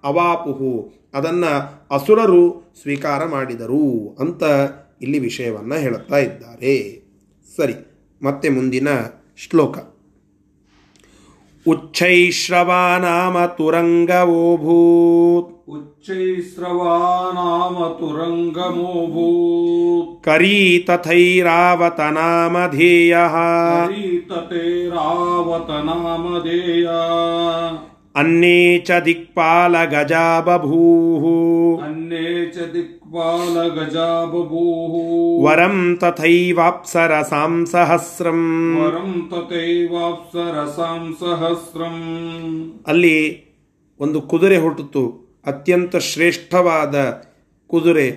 [0.05, 0.73] ಅವಾಪುಹು.
[1.15, 1.53] ಅದನ್ನು
[1.91, 4.43] ಅಸುರರು ಸ್ವೀಕಾರ ಮಾಡಿದರು ಅಂತ
[5.03, 6.75] ಇಲ್ಲಿ ವಿಷಯವನ್ನು ಹೇಳುತ್ತಾ ಇದ್ದಾರೆ.
[7.57, 7.75] ಸರಿ,
[8.23, 8.89] ಮತ್ತೆ ಮುಂದಿನ
[9.39, 9.79] ಶ್ಲೋಕ.
[11.71, 16.95] उच्चैश्रवा नाम तुरङ्गमोऽभूत् उच्चैश्रवा
[17.35, 19.05] नाम तुरङ्गमोऽभूत्
[20.25, 24.65] करी तथैरावत नाम धेयः करीतथे
[25.91, 26.99] नाम धेया
[28.23, 31.29] अन्ये च दिक्पालगजा बभूः
[31.87, 33.02] अन्ये च दिक्
[35.40, 42.02] वरं तथैवाप्सरसां सहस्रम् वरं तथैवाप्सरसां सहस्रम्
[42.86, 43.16] ಅಲ್ಲಿ
[44.00, 45.04] ಒಂದು ಕುದುರೆ ಹುಟ್ಟಿತು
[45.48, 46.96] ಅತ್ಯಂತ ಶ್ರೇಷ್ಠವಾದ
[47.70, 48.08] ಕುದುರೆ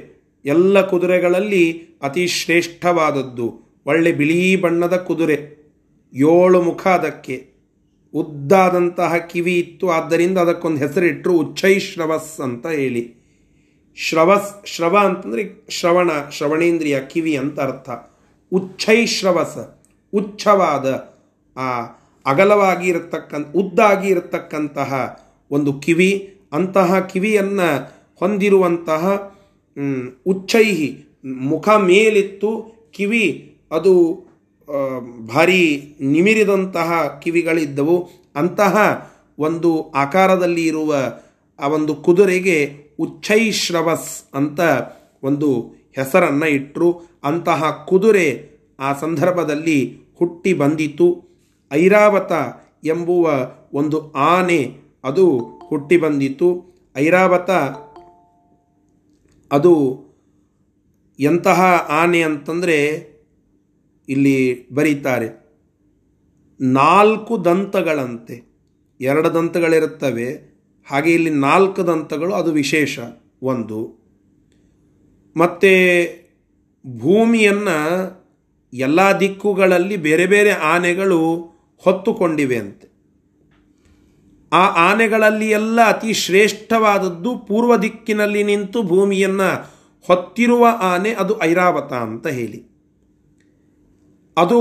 [0.44, 1.64] ಎಲ್ಲ ಕುದುರೆಗಳಲ್ಲಿ
[2.02, 3.46] ಅತಿ ಶ್ರೇಷ್ಠವಾದದ್ದು
[3.86, 5.38] ಒಳ್ಳೆ ಬಿಳಿ ಬಣ್ಣದ ಕುದುರೆ
[6.12, 7.36] ಏಳು ಮುಖ ಅದಕ್ಕೆ
[8.14, 13.02] ಉದ್ದಾದಂತಹ ಕಿವಿ ಇತ್ತು ಆದ್ದರಿಂದ ಅದಕ್ಕೊಂದು ಹೆಸರಿಟ್ಟರು ಉಚ್ಚೈಶ್ರವಸ್ ಅಂತ ಹೇಳಿ
[13.95, 17.89] ಶ್ರವಸ್ ಶ್ರವ ಅಂತಂದರೆ ಶ್ರವಣ, ಶ್ರವಣೇಂದ್ರಿಯ ಕಿವಿ ಅಂತ ಅರ್ಥ.
[18.53, 19.57] ಉಚ್ಚೈಶ್ರವಸ
[20.13, 21.15] ಉಚ್ಛವಾದ,
[21.57, 21.81] ಆ,
[22.25, 25.19] ಅಗಲವಾಗಿ ಇರತಕ್ಕಂಥ, ಉದ್ದಾಗಿ ಇರತಕ್ಕಂತಹ
[25.51, 26.37] ಒಂದು ಕಿವಿ.
[26.53, 29.35] ಅಂತಹ ಕಿವಿಯನ್ನು ಹೊಂದಿರುವಂತಹ
[30.27, 34.25] ಉಚ್ಛೈಹಿ, ಮುಖ ಮೇಲಿತ್ತು, ಕಿವಿ ಅದು
[35.33, 38.09] ಭಾರಿ ನಿಮಿರಿದಂತಹ ಕಿವಿಗಳಿದ್ದವು.
[38.35, 38.77] ಅಂತಹ
[39.39, 40.95] ಒಂದು ಆಕಾರದಲ್ಲಿ ಇರುವ
[41.59, 44.59] ಆ ಒಂದು ಕುದುರೆಗೆ ಉಚ್ಚೈಶ್ರವಸ್ ಅಂತ
[45.23, 51.23] ಒಂದು ಹೆಸರನ್ನು ಇಟ್ಟರು ಅಂತಹ ಕುದುರೆ ಆ ಸಂದರ್ಭದಲ್ಲಿ ಹುಟ್ಟಿ ಬಂದಿತು.
[51.71, 52.31] ಐರಾವತ
[52.83, 56.75] ಎಂಬುವ ಒಂದು ಆನೆ ಅದು ಹುಟ್ಟಿ ಬಂದಿತು.
[56.97, 57.49] ಐರಾವತ
[59.51, 60.05] ಅದು
[61.19, 63.05] ಎಂತಹ ಆನೆ ಅಂತಂದರೆ
[64.09, 65.45] ಇಲ್ಲಿ ಬರೀತಾರೆ.
[66.61, 68.55] ನಾಲ್ಕು ದಂತಗಳಂತೆ.
[69.01, 70.54] ಎರಡು ದಂತಗಳಿರುತ್ತವೆ.
[70.85, 72.99] ಹಾಗೆ ಇಲ್ಲಿ ನಾಲ್ಕು ದಂತಗಳು, ಅದು ವಿಶೇಷ
[73.41, 74.05] ಒಂದು.
[75.37, 75.71] ಮತ್ತು
[76.99, 77.77] ಭೂಮಿಯನ್ನು
[78.73, 81.35] ಎಲ್ಲ ದಿಕ್ಕುಗಳಲ್ಲಿ ಬೇರೆ ಬೇರೆ ಆನೆಗಳು
[81.77, 82.95] ಹೊತ್ತುಕೊಂಡಿವೆ ಅಂತೆ.
[84.53, 89.75] ಆ ಆನೆಗಳಲ್ಲಿ ಎಲ್ಲ ಅತಿ ಶ್ರೇಷ್ಠವಾದದ್ದು ಪೂರ್ವ ದಿಕ್ಕಿನಲ್ಲಿ ನಿಂತು ಭೂಮಿಯನ್ನು
[90.07, 92.75] ಹೊತ್ತಿರುವ ಆನೆ ಅದು ಐರಾವತ ಅಂತ ಹೇಳಿ.
[94.37, 94.59] ಅದು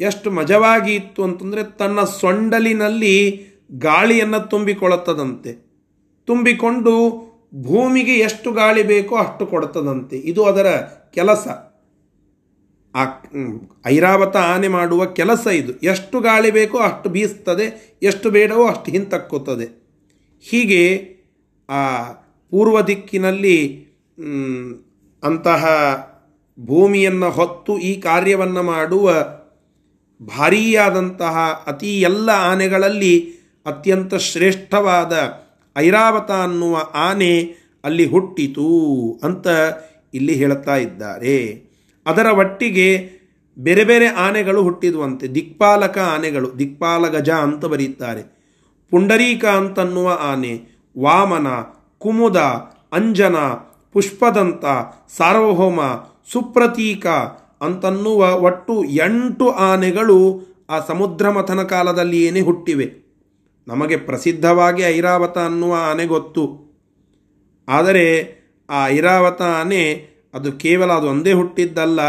[0.00, 3.46] ಎಷ್ಟು ಮಜವಾಗಿ ಇತ್ತು ಅಂತಂದರೆ ತನ್ನ ಸೊಂಡಲಿನಲ್ಲಿ
[3.78, 5.52] ಗಾಳಿಯನ್ನು ತುಂಬಿಕೊಳ್ಳುತ್ತದಂತೆ.
[6.26, 10.16] ತುಂಬಿಕೊಂಡು ಭೂಮಿಗೆ ಎಷ್ಟು ಗಾಳಿ ಬೇಕೋ ಅಷ್ಟು ಕೊಡುತ್ತದಂತೆ.
[10.16, 10.66] ಇದು ಅದರ
[11.14, 11.48] ಕೆಲಸ.
[12.94, 13.04] ಆ
[13.86, 15.72] ಐರಾವತ ಆನೆ ಮಾಡುವ ಕೆಲಸ ಇದು.
[15.72, 19.84] ಎಷ್ಟು ಗಾಳಿ ಬೇಕೋ ಅಷ್ಟು ಬೀಸ್ತದೆ ಎಷ್ಟು ಬೇಡವೋ ಅಷ್ಟು ಹಿಂತಕ್ಕುತ್ತದೆ.
[20.40, 21.16] ಹೀಗೆ,
[21.68, 22.12] ಆ,
[22.50, 23.86] ಪೂರ್ವ ದಿಕ್ಕಿನಲ್ಲಿ
[25.22, 25.66] ಅಂತಹ
[26.60, 29.12] ಭೂಮಿಯನ್ನು ಹೊತ್ತು ಈ ಕಾರ್ಯವನ್ನು ಮಾಡುವ
[30.22, 35.12] ಭಾರೀಯಾದಂತಹ ಅತಿ ಎಲ್ಲ ಆನೆಗಳಲ್ಲಿ ಅತ್ಯಂತ ಶ್ರೇಷ್ಠವಾದ
[35.78, 37.42] ಐರಾವತ ಅನ್ನುವ ಆನೆ
[37.84, 39.46] ಅಲ್ಲಿ ಹುಟ್ಟಿತು ಅಂತ
[40.14, 41.64] ಇಲ್ಲಿ ಹೇಳ್ತಾ ಇದ್ದಾರೆ.
[42.06, 43.10] ಅದರ ಒಟ್ಟಿಗೆ
[43.58, 45.26] ಬೇರೆ ಬೇರೆ ಆನೆಗಳು ಹುಟ್ಟಿದುವಂತೆ.
[45.28, 48.34] ದಿಕ್ಪಾಲಕ ಆನೆಗಳು ದಿಕ್ಪಾಲ ಗಜ ಅಂತ ಬರೀತಾರೆ.
[48.90, 50.60] ಪುಂಡರೀಕ ಅಂತನ್ನುವ ಆನೆ,
[51.00, 51.46] ವಾಮನ,
[51.98, 52.36] ಕುಮುದ,
[52.92, 53.34] ಅಂಜನ,
[53.92, 54.64] ಪುಷ್ಪದಂತ,
[55.16, 55.80] ಸಾರ್ವಭೌಮ,
[56.32, 57.06] ಸುಪ್ರತೀಕ
[57.60, 63.03] ಅಂತನ್ನುವ ಒಟ್ಟು ಎಂಟು ಆನೆಗಳು ಆ ಸಮುದ್ರ ಮಥನ ಕಾಲದಲ್ಲಿಯೇನೆ ಹುಟ್ಟಿವೆ.
[63.68, 66.44] ನಮಗೆ ಪ್ರಸಿದ್ಧವಾಗಿ ಐರಾವತ ಅನ್ನುವ ಆನೆ ಗೊತ್ತು.
[67.68, 68.06] ಆದರೆ
[68.70, 69.82] ಆ ಐರಾವತ ಆನೆ
[70.34, 72.02] ಅದು ಕೇವಲ ಅದು ಒಂದೇ ಹುಟ್ಟಿದ್ದಲ್ಲ,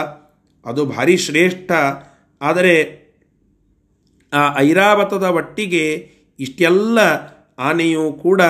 [0.65, 1.71] ಅದು ಭಾರಿ ಶ್ರೇಷ್ಠ.
[2.41, 2.75] ಆದರೆ
[4.33, 5.85] ಆ ಐರಾವತದ ಒಟ್ಟಿಗೆ
[6.39, 6.99] ಇಷ್ಟೆಲ್ಲ
[7.59, 8.41] ಆನೆಯೂ ಕೂಡ,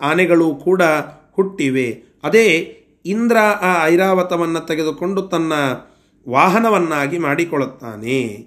[0.00, 0.82] ಆನೆಗಳು ಕೂಡ
[1.32, 1.88] ಹುಟ್ಟಿವೆ.
[2.24, 2.46] ಅದೇ
[3.06, 5.52] ಇಂದ್ರ ಆ ಐರಾವತವನ್ನು ತೆಗೆದುಕೊಂಡು ತನ್ನ
[6.28, 8.46] ವಾಹನವನ್ನಾಗಿ ಮಾಡಿಕೊಳ್ಳುತ್ತಾನೆ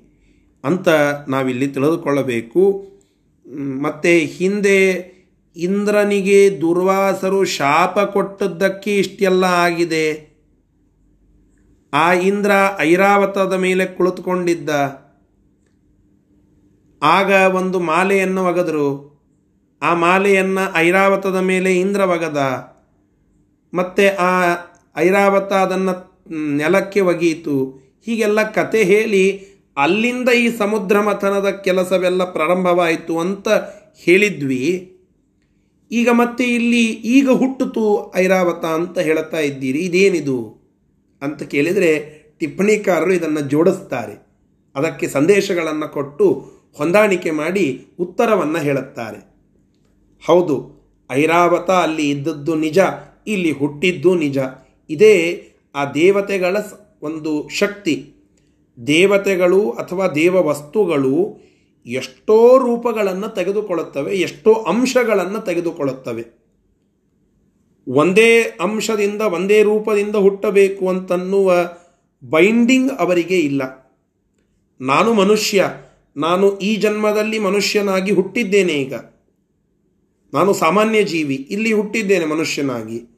[0.64, 0.90] ಅಂತ
[1.28, 2.64] ನಾವಿಲ್ಲಿ ತಿಳಿದುಕೊಳ್ಳಬೇಕು.
[3.58, 5.10] ಮತ್ತೆ ಹಿಂದೆ
[5.56, 10.30] ಇಂದ್ರನಿಗೆ ದುರ್ವಾಸರು ಶಾಪ ಕೊಟ್ಟದ್ದಕ್ಕೆ ಇಷ್ಟೆಲ್ಲ ಆಗಿದೆ.
[11.94, 14.70] ಆ ಇಂದ್ರ ಐರಾವತದ ಮೇಲೆ ಕುಳಿತುಕೊಂಡಿದ್ದ.
[17.04, 19.10] ಆಗ ಒಂದು ಮಾಲೆಯನ್ನು ಒಗೆದರು.
[19.82, 22.38] ಆ ಮಾಲೆಯನ್ನು ಐರಾವತದ ಮೇಲೆ ಇಂದ್ರ ಒಗದ.
[23.74, 24.56] ಮತ್ತೆ ಆ
[24.98, 26.22] ಐರಾವತ ಅದನ್ನು
[26.56, 27.80] ನೆಲಕ್ಕೆ ಒಗೆಯಿತು.
[28.06, 33.48] ಹೀಗೆಲ್ಲ ಕತೆ ಹೇಳಿ ಅಲ್ಲಿಂದ ಈ ಸಮುದ್ರ ಮಥನದ ಕೆಲಸವೆಲ್ಲ ಪ್ರಾರಂಭವಾಯಿತು ಅಂತ
[34.06, 34.64] ಹೇಳಿದ್ವಿ.
[35.92, 36.86] ಈಗ ಮತ್ತೆ ಇಲ್ಲಿ
[37.18, 39.80] ಈಗ ಹುಟ್ಟಿತು ಐರಾವತ ಅಂತ ಹೇಳ್ತಾ ಇದ್ದೀರಿ.
[39.80, 40.40] ಇದೇನಿದು
[41.22, 41.92] ಅಂತ ಕೇಳಿದರೆ
[42.40, 44.16] ಟಿಪ್ಪಣಿಕಾರರು ಇದನ್ನು ಜೋಡಿಸ್ತಾರೆ.
[44.76, 46.28] ಅದಕ್ಕೆ ಸಂದೇಶಗಳನ್ನು ಕೊಟ್ಟು
[46.78, 47.66] ಹೊಂದಾಣಿಕೆ ಮಾಡಿ
[48.00, 49.20] ಉತ್ತರವನ್ನು ಹೇಳುತ್ತಾರೆ.
[50.24, 50.56] ಹೌದು,
[51.10, 52.80] ಐರಾವತ ಅಲ್ಲಿ ಇದ್ದದ್ದು ನಿಜ,
[53.28, 54.38] ಇಲ್ಲಿ ಹುಟ್ಟಿದ್ದು ನಿಜ.
[54.90, 55.16] ಇದೇ
[55.76, 56.58] ಆ ದೇವತೆಗಳ
[57.02, 57.96] ಒಂದು ಶಕ್ತಿ.
[58.88, 61.50] ದೇವತೆಗಳು ಅಥವಾ ದೇವ ವಸ್ತುಗಳು
[61.86, 66.40] ಎಷ್ಟೋ ರೂಪಗಳನ್ನು ತೆಗೆದುಕೊಳ್ಳುತ್ತವೆ, ಎಷ್ಟೋ ಅಂಶಗಳನ್ನು ತೆಗೆದುಕೊಳ್ಳುತ್ತವೆ.
[67.88, 71.54] ಒಂದೇ ಅಂಶದಿಂದ, ಒಂದೇ ರೂಪದಿಂದ ಹುಟ್ಟಬೇಕು ಅಂತನ್ನುವ
[72.24, 73.90] ಬೈಂಡಿಂಗ್ ಅವರಿಗೆ ಇಲ್ಲ.
[74.82, 75.70] ನಾನು ಮನುಷ್ಯ,
[76.18, 78.94] ನಾನು ಈ ಜನ್ಮದಲ್ಲಿ ಮನುಷ್ಯನಾಗಿ ಹುಟ್ಟಿದ್ದೇನೆ ಈಗ.
[80.34, 83.16] ನಾನು ಸಾಮಾನ್ಯ ಜೀವಿ, ಇಲ್ಲಿ ಹುಟ್ಟಿದ್ದೇನೆ ಮನುಷ್ಯನಾಗಿ.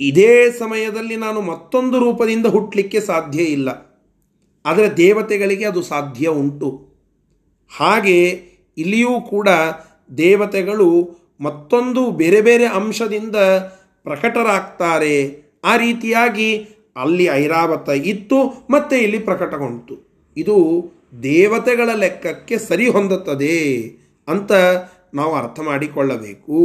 [0.00, 3.87] ಇದೇ ಸಮಯದಲ್ಲಿ ನಾನು ಮತ್ತೊಂದು ರೂಪದಿಂದ ಹುಟ್ಟಲಿಕ್ಕೆ ಸಾಧ್ಯ ಇಲ್ಲ.
[4.68, 6.68] ಆದರೆ ದೇವತೆಗಳಿಗೆ ಅದು ಸಾಧ್ಯ ಉಂಟು.
[7.76, 8.18] ಹಾಗೆ
[8.78, 9.48] ಇಲ್ಲಿಯೂ ಕೂಡ
[10.18, 10.88] ದೇವತೆಗಳು
[11.40, 13.36] ಮತ್ತೊಂದು ಬೇರೆ ಬೇರೆ ಅಂಶದಿಂದ
[14.02, 15.14] ಪ್ರಕಟರಾಗ್ತಾರೆ.
[15.64, 16.48] ಆ ರೀತಿಯಾಗಿ
[16.96, 18.38] ಅಲ್ಲಿ ಐರಾವತ ಇತ್ತು,
[18.70, 19.96] ಮತ್ತೆ ಇಲ್ಲಿ ಪ್ರಕಟಗೊಂಡಿತು.
[20.36, 20.56] ಇದು
[21.22, 23.56] ದೇವತೆಗಳ ಲೆಕ್ಕಕ್ಕೆ ಸರಿ ಹೊಂದುತ್ತದೆ
[24.28, 24.52] ಅಂತ
[25.14, 26.56] ನಾವು ಅರ್ಥ ಮಾಡಿಕೊಳ್ಳಬೇಕು.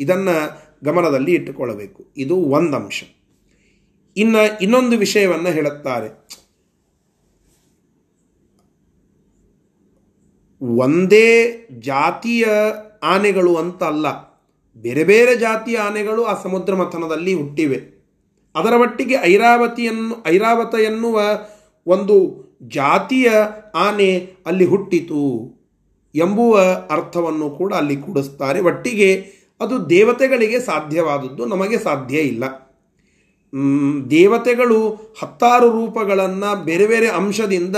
[0.00, 0.36] ಇದನ್ನು
[0.84, 2.00] ಗಮನದಲ್ಲಿ ಇಟ್ಟುಕೊಳ್ಳಬೇಕು.
[2.16, 3.02] ಇದು ಒಂದು ಅಂಶ
[4.16, 6.08] ಇನ್ನು ಇನ್ನೊಂದು ವಿಷಯವನ್ನು ಹೇಳುತ್ತಾರೆ.
[10.62, 12.44] ಒಂದೇ ಜಾತಿಯ
[13.02, 14.34] ಆನೆಗಳು ಅಂತ ಅಲ್ಲ
[14.76, 17.94] ಬೇರೆ ಬೇರೆ ಜಾತಿಯ ಆನೆಗಳು ಆ ಸಮುದ್ರ ಮಥನದಲ್ಲಿ ಹುಟ್ಟಿವೆ.
[18.54, 21.20] ಅದರ ಮಟ್ಟಿಗೆ ಐರಾವತಿಯನ್ನು, ಐರಾವತ ಎನ್ನುವ
[21.86, 23.30] ಒಂದು ಜಾತಿಯ
[23.74, 25.54] ಆನೆ ಅಲ್ಲಿ ಹುಟ್ಟಿತು
[26.14, 28.60] ಎಂಬುವ ಅರ್ಥವನ್ನು ಕೂಡ ಅಲ್ಲಿ ಕೂಡಿಸ್ತಾರೆ.
[28.60, 29.26] ಒಟ್ಟಿಗೆ
[29.60, 32.44] ಅದು ದೇವತೆಗಳಿಗೆ ಸಾಧ್ಯವಾದದ್ದು, ನಮಗೆ ಸಾಧ್ಯ ಇಲ್ಲ.
[34.10, 34.88] ದೇವತೆಗಳು
[35.20, 37.76] ಹತ್ತಾರು ರೂಪಗಳನ್ನು ಬೇರೆ ಬೇರೆ ಅಂಶದಿಂದ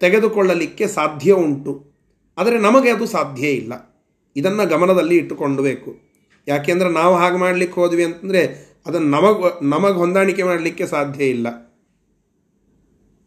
[0.00, 1.91] ತೆಗೆದುಕೊಳ್ಳಲಿಕ್ಕೆ ಸಾಧ್ಯ ಉಂಟು.
[2.38, 3.72] ಆದರೆ ನಮಗೆ ಅದು ಸಾಧ್ಯ ಇಲ್ಲ.
[4.36, 5.96] ಇದನ್ನು ಗಮನದಲ್ಲಿ ಇಟ್ಟುಕೊಂಡಬೇಕು.
[6.48, 11.46] ಯಾಕೆಂದರೆ ನಾವು ಹಾಗೆ ಮಾಡಲಿಕ್ಕೆ ಹೋದ್ವಿ ಅಂತಂದರೆ ಅದನ್ನು ನಮಗೆ ನಮಗೆ ಹೊಂದಾಣಿಕೆ ಮಾಡಲಿಕ್ಕೆ ಸಾಧ್ಯ ಇಲ್ಲ.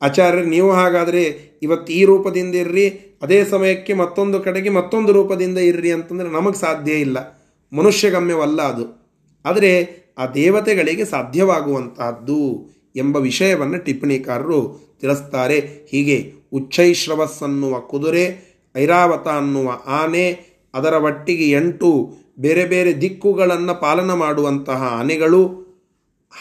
[0.02, 6.30] ಆಚಾರ್ಯ ನೀವು ಹಾಗಾದರೆ ಇವತ್ತು ಈ ರೂಪದಿಂದ ಇರ್ರಿ, ಅದೇ ಸಮಯಕ್ಕೆ ಮತ್ತೊಂದು ಕಡೆಗೆ ಮತ್ತೊಂದು ರೂಪದಿಂದ ಇರ್ರಿ ಅಂತಂದರೆ
[6.30, 7.46] ನಮಗೆ ಸಾಧ್ಯ ಇಲ್ಲ.
[7.74, 9.06] ಮನುಷ್ಯಗಮ್ಯವಲ್ಲ ಅದು.
[9.46, 15.88] ಆದರೆ ಆ ದೇವತೆಗಳಿಗೆ ಸಾಧ್ಯವಾಗುವಂತಹದ್ದು ಎಂಬ ವಿಷಯವನ್ನು ಟಿಪ್ಪಣಿಕಾರರು ತಿಳಿಸ್ತಾರೆ.
[15.90, 24.84] ಹೀಗೆ ಉಚ್ಚೈಶ್ರವಸ್ ಅನ್ನುವ ಕುದುರೆ ಐರಾವತ ಅನ್ನುವ ಆನೆ ಅದರ ಒಟ್ಟಿಗೆ ಎಂಟು ಬೇರೆ ಬೇರೆ ದಿಕ್ಕುಗಳನ್ನು ಪಾಲನ ಮಾಡುವಂತಹ
[24.84, 25.66] ಆನೆಗಳು.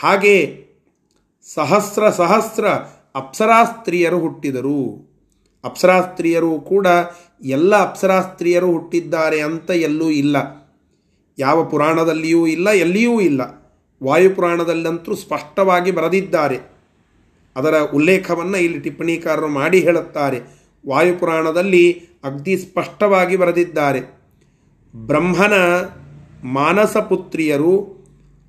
[0.00, 0.64] ಹಾಗೆ
[1.54, 2.68] ಸಹಸ್ರ ಸಹಸ್ರ
[3.14, 5.14] ಅಪ್ಸರಾಸ್ತ್ರೀಯರು ಹುಟ್ಟಿದರು.
[5.64, 6.86] ಅಪ್ಸರಾಸ್ತ್ರೀಯರು ಕೂಡ
[7.42, 10.36] ಎಲ್ಲ ಅಪ್ಸರಾಸ್ತ್ರೀಯರು ಹುಟ್ಟಿದ್ದಾರೆ ಅಂತ ಎಲ್ಲೂ ಇಲ್ಲ.
[11.38, 13.64] ಯಾವ ಪುರಾಣದಲ್ಲಿಯೂ ಇಲ್ಲ, ಎಲ್ಲಿಯೂ ಇಲ್ಲ.
[14.02, 16.58] ವಾಯುಪುರಾಣದಲ್ಲಂತೂ ಸ್ಪಷ್ಟವಾಗಿ ಬರೆದಿದ್ದಾರೆ.
[17.56, 20.40] ಅದರ ಉಲ್ಲೇಖವನ್ನು ಇಲ್ಲಿ ಟಿಪ್ಪಣಿಕಾರರು ಮಾಡಿ ಹೇಳುತ್ತಾರೆ.
[20.88, 24.00] ವಾಯುಪುರಾಣದಲ್ಲಿ ಅಗ್ದಿ ಸ್ಪಷ್ಟವಾಗಿ ಬರೆದಿದ್ದಾರೆ.
[24.96, 25.52] ಬ್ರಹ್ಮನ
[26.44, 27.94] ಮಾನಸ ಪುತ್ರಿಯರು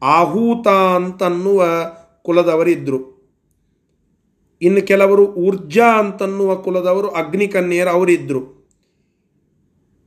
[0.04, 1.66] ಆಹೂತ ಅಂತನ್ನುವ
[2.22, 3.16] ಕುಲದವರಿದ್ದರು
[4.62, 8.70] ಇನ್ನು ಕೆಲವರು ಊರ್ಜಾ ಅಂತನ್ನುವ ಕುಲದವರು ಅಗ್ನಿಕನ್ಯರು ಅವರಿದ್ದರು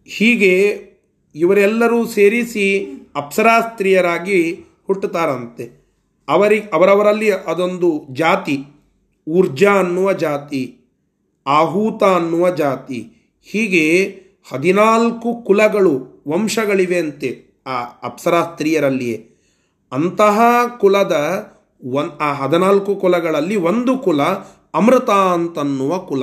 [0.06, 0.82] ಹೀಗೆ
[1.34, 2.84] ಇವರೆಲ್ಲರೂ ಸೇರಿಸಿ
[3.16, 5.86] ಅಪ್ಸರಾಸ್ತ್ರೀಯರಾಗಿ ಹುಟ್ಟುತ್ತಾರಂತೆ.
[6.28, 8.64] ಅವರಿಗೆ ಅವರವರಲ್ಲಿ ಅದೊಂದು ಜಾತಿ,
[9.28, 10.80] ಊರ್ಜಾ ಅನ್ನುವ ಜಾತಿ,
[11.46, 13.17] ಆಹೂತ ಅನ್ನುವ ಜಾತಿ.
[13.50, 14.18] ಹೀಗೆ
[14.52, 19.30] ಹದಿನಾಲ್ಕು ಕುಲಗಳು ವಂಶಗಳಿವೆ ಅಂತೆ ಆ ಅಪ್ಸರಾ ಸ್ತ್ರೀಯರಲ್ಲಿಯೇ.
[19.92, 20.40] ಅಂತಹ
[20.80, 21.14] ಕುಲದ
[21.90, 24.22] ಒನ್ ಆ ಹದಿನಾಲ್ಕು ಕುಲಗಳಲ್ಲಿ ಒಂದು ಕುಲ
[24.74, 26.22] ಅಮೃತ ಅಂತನ್ನುವ ಕುಲ.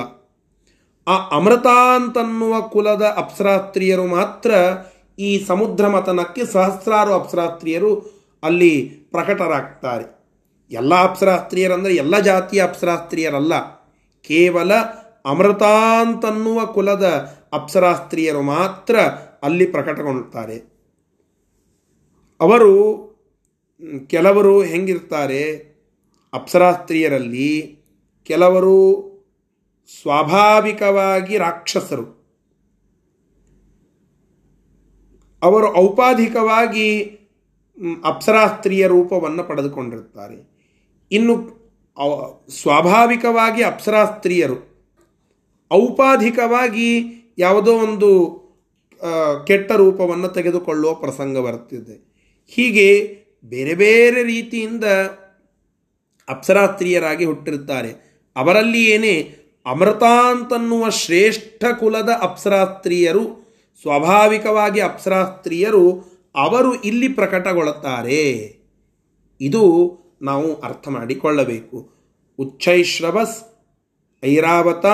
[1.08, 4.52] ಆ ಅಮೃತ ಅಂತನ್ನುವ ಕುಲದ ಅಪ್ಸರಾಸ್ತ್ರೀಯರು ಮಾತ್ರ
[5.20, 7.92] ಈ ಸಮುದ್ರ ಮತನಕ್ಕೆ ಸಹಸ್ರಾರು ಅಪ್ಸರಾಸ್ತ್ರೀಯರು
[8.44, 10.16] ಅಲ್ಲಿ ಪ್ರಕಟರಾಗ್ತಾರೆ.
[10.72, 13.54] ಎಲ್ಲ ಅಪ್ಸರಾಸ್ತ್ರೀಯರಂದರೆ ಎಲ್ಲ ಜಾತಿಯ ಅಪ್ಸರಾಸ್ತ್ರೀಯರಲ್ಲ
[14.22, 14.72] ಕೇವಲ
[15.26, 17.04] ಅಮೃತಾಂತನ್ನುವ ಕುಲದ
[17.54, 19.00] ಅಪ್ಸರಾಸ್ತ್ರೀಯರು ಮಾತ್ರ
[19.44, 20.58] ಅಲ್ಲಿ ಪ್ರಕಟಗೊಳ್ಳುತ್ತಾರೆ.
[22.40, 23.06] ಅವರು
[24.08, 25.76] ಕೆಲವರು ಹೆಂಗಿರ್ತಾರೆ
[26.34, 27.80] ಅಪ್ಸರಾಸ್ತ್ರೀಯರಲ್ಲಿ
[28.24, 29.06] ಕೆಲವರು
[30.02, 32.26] ಸ್ವಾಭಾವಿಕವಾಗಿ ರಾಕ್ಷಸರು.
[35.44, 37.20] ಅವರು ಔಪಾಧಿಕವಾಗಿ
[38.04, 40.56] ಅಪ್ಸರಾಸ್ತ್ರೀಯ ರೂಪವನ್ನು ಪಡೆದುಕೊಂಡಿರುತ್ತಾರೆ.
[41.12, 41.36] ಇನ್ನು
[42.50, 44.75] ಸ್ವಾಭಾವಿಕವಾಗಿ ಅಪ್ಸರಾಸ್ತ್ರೀಯರು
[45.74, 46.90] ಔಪಾಧಿಕವಾಗಿ
[47.38, 48.10] ಯಾವುದೋ ಒಂದು
[49.48, 51.96] ಕೆಟ್ಟ ರೂಪವನ್ನು ತೆಗೆದುಕೊಳ್ಳುವ ಪ್ರಸಂಗ ಬರುತ್ತಿದೆ.
[52.48, 54.84] ಹೀಗೆ ಬೇರೆ ಬೇರೆ ರೀತಿಯಿಂದ
[56.30, 57.92] ಅಪ್ಸರಾತ್ರಿಯರಾಗಿ ಹುಟ್ಟಿರುತ್ತಾರೆ.
[58.36, 63.26] ಅವರಲ್ಲಿ ಏನೇ ಅಮೃತಾಂತನ್ನುವ ಶ್ರೇಷ್ಠ ಕುಲದ ಅಪ್ಸರಾಸ್ತ್ರೀಯರು
[63.82, 68.24] ಸ್ವಾಭಾವಿಕವಾಗಿ ಅಪ್ಸರಾಸ್ತ್ರೀಯರು ಅವರು ಇಲ್ಲಿ ಪ್ರಕಟಗೊಳ್ಳುತ್ತಾರೆ.
[69.42, 69.64] ಇದು
[70.22, 71.90] ನಾವು ಅರ್ಥ ಮಾಡಿಕೊಳ್ಳಬೇಕು.
[72.38, 73.44] ಉಚ್ಚೈಶ್ರವಸ್
[74.26, 74.86] ಐರಾವತ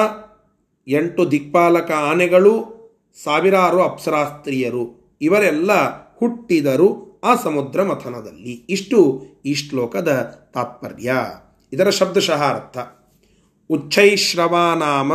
[0.87, 2.81] ಎಂಟು ದಿಕ್ಪಾಲಕ ಆನೆಗಳು,
[3.23, 5.15] ಸಾವಿರಾರು ಅಪ್ಸರಾಸ್ತ್ರೀಯರು.
[5.21, 5.71] ಇವರೆಲ್ಲ
[6.17, 8.51] ಹುಟ್ಟಿದರು ಆ ಸಮುದ್ರ ಮಥನದಲ್ಲಿ.
[8.69, 10.21] ಇಷ್ಟು ಈ ಶ್ಲೋಕದ
[10.53, 11.13] ತಾತ್ಪರ್ಯ.
[11.73, 12.77] ಇದರ ಶಬ್ದಶಃ ಅರ್ಥ
[13.69, 15.13] ಉಚ್ಚೈಶ್ರವ ನಾಮ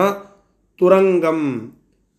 [0.78, 1.72] ತುರಂಗಂ.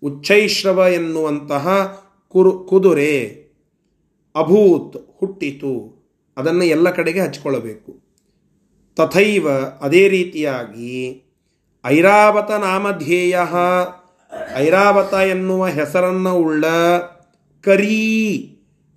[0.04, 3.48] ಉಚ್ಚೈಶ್ರವ ಎನ್ನುವಂತಹ ಕುರು, ಕುದುರೆ
[4.36, 5.98] ಅಭೂತ್ ಹುಟ್ಟಿತು.
[6.38, 8.08] ಅದನ್ನು ಎಲ್ಲ ಕಡೆಗೆ ಹಚ್ಕೊಳ್ಳಬೇಕು.
[8.96, 9.48] ತಥೈವ
[9.82, 11.24] ಅದೇ ರೀತಿಯಾಗಿ
[11.88, 13.40] ಐರಾವತ ನಾಮಧೇಯ.
[14.56, 16.66] ಐರಾವತ ಎನ್ನುವ ಹೆಸರನ್ನು ಉಳ್ಳ
[17.62, 18.54] ಕರಿ.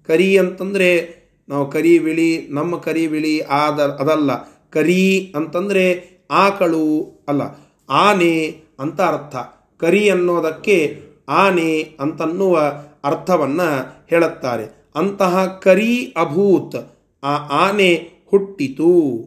[0.07, 4.31] ಕರಿ ಅಂತಂದರೆ ನಾವು ಕರಿ ಬಿಳಿ, ನಮ್ಮ ಕರಿ ಬಿಳಿ ಆದ, ಅದಲ್ಲ.
[4.71, 7.43] ಕರಿ ಅಂತಂದರೆ ಆಕಳು ಅಲ್ಲ.
[7.91, 9.37] ಆನೆ ಅಂತ ಅರ್ಥ.
[9.81, 12.59] ಕರಿ ಅನ್ನೋದಕ್ಕೆ ಆನೆ ಅಂತನ್ನುವ
[13.05, 14.91] ಅರ್ಥವನ್ನು ಹೇಳುತ್ತಾರೆ.
[14.95, 19.25] ಅಂತಹ ಕರಿ ಅಭೂತ್, ಆ ಆನೆ ಹುಟ್ಟಿತು.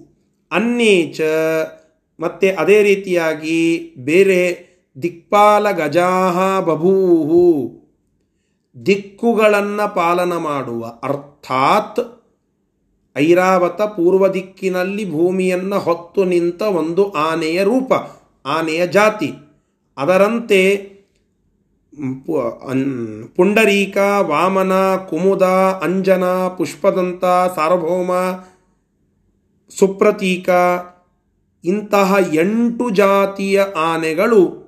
[0.51, 1.21] ಅನ್ನೇಚ
[2.19, 7.83] ಮತ್ತು ಅದೇ ರೀತಿಯಾಗಿ ಬೇರೆ ದಿಕ್ಪಾಲ ಗಜಾಹ ಬಭೂಹು.
[8.85, 10.85] ದಿಕ್ಕುಗಳನ್ನು ಪಾಲನ ಮಾಡುವ.
[11.03, 11.99] ಅರ್ಥಾತ್
[13.17, 17.93] ಐರಾವತ ಪೂರ್ವ ದಿಕ್ಕಿನಲ್ಲಿ ಭೂಮಿಯನ್ನು ಹೊತ್ತು ನಿಂತ ಒಂದು ಆನೆಯ ರೂಪ,
[18.45, 19.31] ಆನೆಯ ಜಾತಿ.
[19.97, 20.93] ಅದರಂತೆ
[23.35, 25.41] ಪುಂಡರೀಕ, ವಾಮನ, ಕುಮುದ,
[25.83, 28.11] ಅಂಜನ, ಪುಷ್ಪದಂತ, ಸಾರ್ವಭೌಮ,
[29.79, 30.49] ಸುಪ್ರತೀಕ
[31.63, 34.63] ಇಂತಹ ಎಂಟು ಜಾತಿಯ ಆನೆಗಳು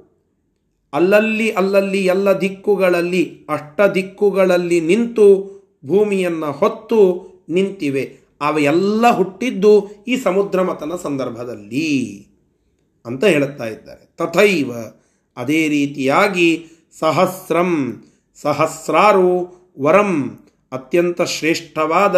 [0.94, 5.28] ಅಲ್ಲಲ್ಲಿ ಅಲ್ಲಲ್ಲಿ ಎಲ್ಲ ದಿಕ್ಕುಗಳಲ್ಲಿ, ಅಷ್ಟ ದಿಕ್ಕುಗಳಲ್ಲಿ ನಿಂತು
[5.86, 7.00] ಭೂಮಿಯನ್ನು ಹೊತ್ತು
[7.50, 8.04] ನಿಂತಿವೆ.
[8.42, 12.28] ಅವೆಲ್ಲ ಹುಟ್ಟಿದ್ದು ಈ ಸಮುದ್ರ ಮತನ ಸಂದರ್ಭದಲ್ಲಿ
[13.06, 14.16] ಅಂತ ಹೇಳುತ್ತಾ ಇದ್ದಾರೆ.
[14.18, 14.72] ತಥೈವ,
[15.38, 16.66] ಅದೇ ರೀತಿಯಾಗಿ
[17.00, 18.04] ಸಹಸ್ರಂ,
[18.42, 19.30] ಸಹಸ್ರಾರು
[19.80, 20.40] ವರಂ,
[20.72, 22.16] ಅತ್ಯಂತ ಶ್ರೇಷ್ಠವಾದ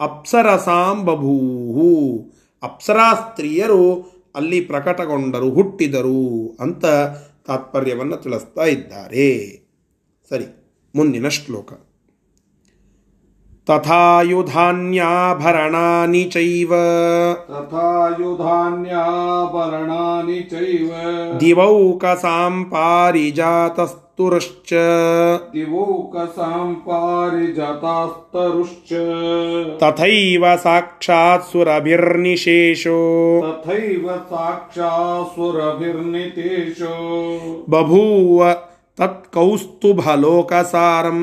[0.00, 2.33] ಅಪ್ಸರಸಾಂ ಬಭೂಹು
[2.64, 6.84] ಅಪ್ಸರಾ ಸ್ತ್ರೀಯರು ಅಲ್ಲಿ ಪ್ರಕಟಗೊಂಡರು ಹುಟ್ಟಿದರು ಅಂತ
[7.46, 9.60] ತಾತ್ಪರ್ಯವನ್ನು ತಿಳಿಸ್ತಾ ಇದ್ದಾರೆ.
[10.28, 10.46] ಸರಿ
[10.96, 11.72] ಮುಂದಿನ ಶ್ಲೋಕ.
[13.66, 16.72] ತಥಾಯುಧಾನ್ಯಾಭರಣಾನಿ ಚೈವ.
[17.48, 20.92] ತಥಾಯುಧಾನ್ಯಾಭರಣಾನಿ ಚೈವ.
[21.40, 24.71] ದಿವೌಕಸಾಂ ಪಾರಿಜಾತಸ್ತ ಪಾರಿಜಾತಸ್ತುರಶ್ಚ
[25.53, 28.89] दिवौकसां पारिजातास्तरुश्च
[29.81, 32.97] ತಥೈವ ಸಾಕ್ಷಾತ್ ಸುರಭಿರ್ನಿಶೇಷೋ
[33.45, 36.95] तथैव साक्षासुरभिर्नितेशो
[37.73, 38.39] ಬಭೂವ
[38.97, 41.21] ತತ್ಕೌಸ್ತುಭಲೋಕಸಾರಂ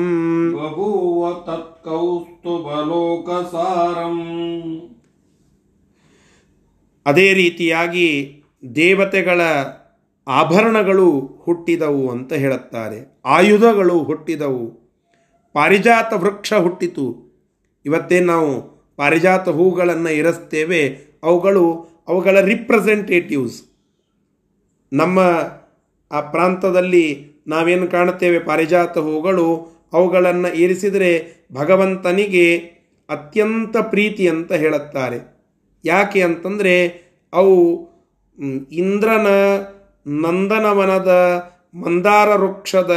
[0.57, 4.21] बभूव तत्कौस्तुभलोकसारम्
[7.05, 8.07] ಅದೇ ರೀತಿಯಾಗಿ
[8.75, 9.41] ದೇವತೆಗಳ
[10.28, 13.20] ಆಭರಣಗಳು ಹುಟ್ಟಿದವು ಅಂತ ಹೇಳುತ್ತಾರೆ.
[13.24, 14.82] ಆಯುಧಗಳು ಹುಟ್ಟಿದವು.
[15.52, 17.32] ಪಾರಿಜಾತ ವೃಕ್ಷ ಹುಟ್ಟಿತು.
[17.86, 18.62] ಇವತ್ತೇ ನಾವು
[18.96, 20.98] ಪಾರಿಜಾತ ಹೂಗಳನ್ನು ಇರಿಸ್ತೇವೆ.
[21.22, 23.64] ಅವುಗಳು, ಅವುಗಳ ರಿಪ್ರೆಸೆಂಟೇಟಿವ್ಸ್
[24.92, 25.18] ನಮ್ಮ
[26.12, 28.38] ಆ ಪ್ರಾಂತದಲ್ಲಿ ನಾವೇನು ಕಾಣುತ್ತೇವೆ?
[28.38, 32.56] ಪಾರಿಜಾತ ಹೂಗಳು ಅವುಗಳನ್ನು ಇರಿಸಿದರೆ ಭಗವಂತನಿಗೆ
[33.10, 35.42] ಅತ್ಯಂತ ಪ್ರೀತಿ ಅಂತ ಹೇಳುತ್ತಾರೆ.
[35.84, 37.88] ಯಾಕೆ ಅಂತಂದರೆ ಅವು
[38.72, 39.26] ಇಂದ್ರನ
[40.06, 41.12] ನಂದನವನದ
[41.74, 42.94] ಮಂದಾರ ವೃಕ್ಷದ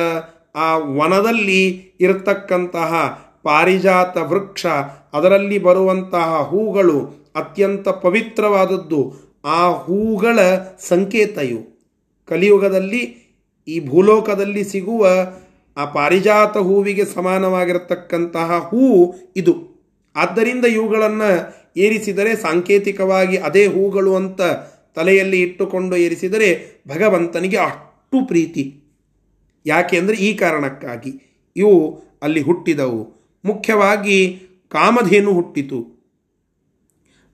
[0.55, 4.65] ಆ ವನದಲ್ಲಿ ಇರತಕ್ಕಂತಹ ಪಾರಿಜಾತ ವೃಕ್ಷ,
[5.13, 9.13] ಅದರಲ್ಲಿ ಬರುವಂತಹ ಹೂಗಳು ಅತ್ಯಂತ ಪವಿತ್ರವಾದದ್ದು.
[9.45, 10.39] ಆ ಹೂಗಳ
[10.79, 11.63] ಸಂಕೇತ ಇವು
[12.25, 13.01] ಕಲಿಯುಗದಲ್ಲಿ,
[13.67, 15.07] ಈ ಭೂಲೋಕದಲ್ಲಿ ಸಿಗುವ
[15.77, 19.53] ಆ ಪಾರಿಜಾತ ಹೂವಿಗೆ ಸಮಾನವಾಗಿರತಕ್ಕಂತಹ ಹೂ ಇದು.
[20.15, 21.29] ಆದ್ದರಿಂದ ಇವುಗಳನ್ನು
[21.77, 24.41] ಏರಿಸಿದರೆ ಸಾಂಕೇತಿಕವಾಗಿ ಅದೇ ಹೂಗಳು ಅಂತ
[24.95, 26.49] ತಲೆಯಲ್ಲಿ ಇಟ್ಟುಕೊಂಡು ಏರಿಸಿದರೆ
[26.87, 28.63] ಭಗವಂತನಿಗೆ ಅಷ್ಟು ಪ್ರೀತಿ.
[29.65, 31.11] ಯಾಕೆ ಅಂದರೆ ಈ ಕಾರಣಕ್ಕಾಗಿ.
[31.55, 33.01] ಇವು ಅಲ್ಲಿ ಹುಟ್ಟಿದವು.
[33.45, 35.79] ಮುಖ್ಯವಾಗಿ ಕಾಮಧೇನು ಹುಟ್ಟಿತು.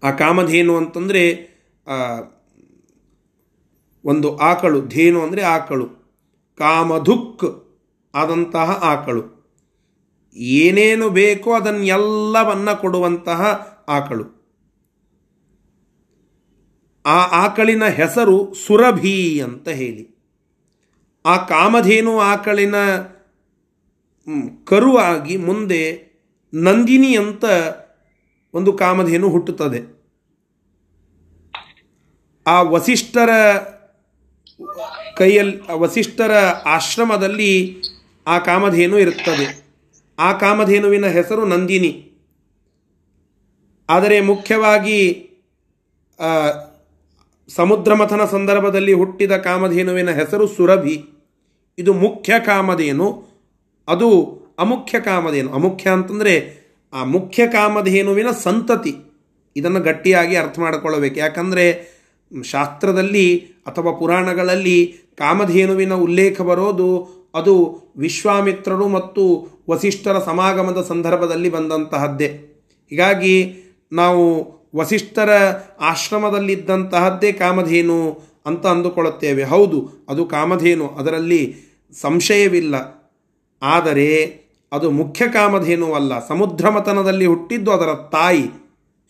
[0.04, 1.24] ಆ ಕಾಮಧೇನು ಅಂತಂದರೆ
[4.06, 5.88] ಒಂದು ಆಕಳು, ಧೇನು ಅಂದರೆ ಆಕಳು.
[6.58, 7.46] ಕಾಮಧುಕ್
[8.16, 9.24] ಆದಂತಹ ಆಕಳು.
[10.36, 13.42] ಏನೇನು ಬೇಕೋ ಅದನ್ನೆಲ್ಲವನ್ನು ಕೊಡುವಂತಹ
[13.90, 14.41] ಆಕಳು.
[17.06, 20.22] ಆ ಆಕಳಿನ ಹೆಸರು ಸುರಭಿ ಅಂತ ಹೇಳಿ.
[21.26, 22.76] ಆ ಕಾಮಧೇನು ಆಕಳಿನ
[24.66, 26.12] ಕರುವಾಗಿ ಮುಂದೆ
[26.54, 27.46] ನಂದಿನಿ ಅಂತ
[28.54, 30.02] ಒಂದು ಕಾಮಧೇನು ಹುಟ್ಟುತ್ತದೆ.
[32.48, 33.30] ಆ ವಸಿಷ್ಠರ
[35.18, 36.32] ಕೈಯಲ್ಲಿ ವಸಿಷ್ಠರ
[36.66, 37.82] ಆಶ್ರಮದಲ್ಲಿ
[38.28, 39.66] ಆ ಕಾಮಧೇನು ಇರುತ್ತದೆ.
[40.20, 42.12] ಆ ಕಾಮಧೇನುವಿನ ಹೆಸರು ನಂದಿನಿ.
[43.90, 45.28] ಆದರೆ ಮುಖ್ಯವಾಗಿ
[47.56, 51.04] ಸಮುದ್ರ ಮಥನ ಸಂದರ್ಭದಲ್ಲಿ ಹುಟ್ಟಿದ ಕಾಮಧೇನುವಿನ ಹೆಸರು ಸುರಭಿ.
[51.78, 53.24] ಇದು ಮುಖ್ಯ ಕಾಮಧೇನು.
[53.88, 54.22] ಅದು
[54.60, 55.54] ಅಮುಖ್ಯ ಕಾಮಧೇನು.
[55.54, 56.62] ಅಮುಖ್ಯ ಅಂತಂದರೆ
[56.94, 58.96] ಆ ಮುಖ್ಯ ಕಾಮಧೇನುವಿನ ಸಂತತಿ.
[59.56, 61.16] ಇದನ್ನು ಗಟ್ಟಿಯಾಗಿ ಅರ್ಥ ಮಾಡಿಕೊಳ್ಳಬೇಕು.
[61.16, 61.98] ಯಾಕಂದರೆ
[62.44, 72.28] ಶಾಸ್ತ್ರದಲ್ಲಿ ಅಥವಾ ಪುರಾಣಗಳಲ್ಲಿ ಕಾಮಧೇನುವಿನ ಉಲ್ಲೇಖ ಬರೋದು ಅದು ವಿಶ್ವಾಮಿತ್ರರು ಮತ್ತು ವಸಿಷ್ಠರ ಸಮಾಗಮದ ಸಂದರ್ಭದಲ್ಲಿ ಬಂದಂತಹದ್ದೇ.
[72.90, 73.54] ಹೀಗಾಗಿ
[73.92, 75.30] ನಾವು ವಸಿಷ್ಠರ
[75.80, 79.44] ಆಶ್ರಮದಲ್ಲಿದ್ದಂತಹದ್ದೇ ಕಾಮಧೇನು ಅಂತ ಅಂದುಕೊಳ್ಳುತ್ತೇವೆ.
[79.44, 81.56] ಹೌದು, ಅದು ಕಾಮಧೇನು, ಅದರಲ್ಲಿ
[82.02, 82.76] ಸಂಶಯವಿಲ್ಲ.
[83.62, 84.42] ಆದರೆ
[84.72, 86.28] ಅದು ಮುಖ್ಯ ಕಾಮಧೇನು ಅಲ್ಲ.
[86.28, 88.44] ಸಮುದ್ರ ಮತನದಲ್ಲಿ ಹುಟ್ಟಿದ್ದು ಅದರ ತಾಯಿ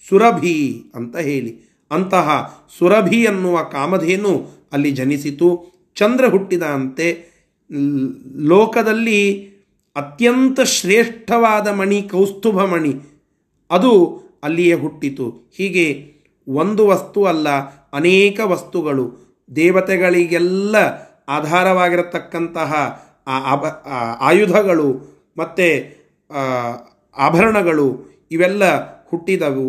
[0.10, 1.72] ಸುರಭಿ ಅಂತ ಹೇಳಿ.
[1.92, 5.72] ಅಂತಹ ಸುರಭಿ ಎನ್ನುವ ಕಾಮಧೇನು ಅಲ್ಲಿ ಜನಿಸಿತು.
[5.96, 7.32] ಚಂದ್ರ ಹುಟ್ಟಿದ ಅಂತೆ
[8.36, 9.52] ಲೋಕದಲ್ಲಿ
[9.96, 12.96] ಅತ್ಯಂತ ಶ್ರೇಷ್ಠವಾದ ಮಣಿ ಕೌಸ್ತುಭ ಮಣಿ.
[13.72, 15.28] ಅದು ಅಲ್ಲಿಯೇ ಹುಟ್ಟಿತು.
[15.58, 15.86] ಹೀಗೆ
[16.48, 17.50] ಒಂದು ವಸ್ತು ಅಲ್ಲ,
[17.94, 19.06] ಅನೇಕ ವಸ್ತುಗಳು.
[19.56, 20.76] ದೇವತೆಗಳಿಗೆಲ್ಲ
[21.28, 22.72] ಆಧಾರವಾಗಿರತಕ್ಕಂತಹ
[24.22, 24.90] ಆಯುಧಗಳು
[25.38, 25.68] ಮತ್ತು
[27.18, 27.88] ಆಭರಣಗಳು
[28.32, 28.64] ಇವೆಲ್ಲ
[29.10, 29.68] ಹುಟ್ಟಿದವು.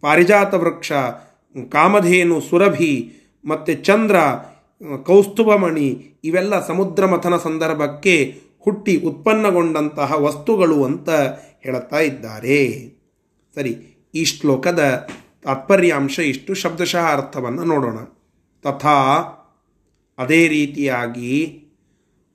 [0.00, 0.92] ಪಾರಿಜಾತ ವೃಕ್ಷ,
[1.70, 2.94] ಕಾಮಧೇನು, ಸುರಭಿ,
[3.44, 4.16] ಮತ್ತು ಚಂದ್ರ,
[5.06, 5.88] ಕೌಸ್ತುಭಮಣಿ
[6.24, 8.16] ಇವೆಲ್ಲ ಸಮುದ್ರ ಮಥನ ಸಂದರ್ಭಕ್ಕೆ
[8.60, 11.10] ಹುಟ್ಟಿ ಉತ್ಪನ್ನಗೊಂಡಂತಹ ವಸ್ತುಗಳು ಅಂತ
[11.62, 12.60] ಹೇಳ್ತಾ ಇದ್ದಾರೆ.
[13.54, 13.72] ಸರಿ.
[14.14, 15.08] ಈ ಶ್ಲೋಕದ
[15.42, 17.96] ತಾತ್ಪರ್ಯಾಂಶ, ಇಷ್ಟು ಶಬ್ದಶಃ ಅರ್ಥವನ್ನು ನೋಡೋಣ.
[18.62, 18.98] ತಥಾ
[20.18, 21.64] ಅದೇ ರೀತಿಯಾಗಿ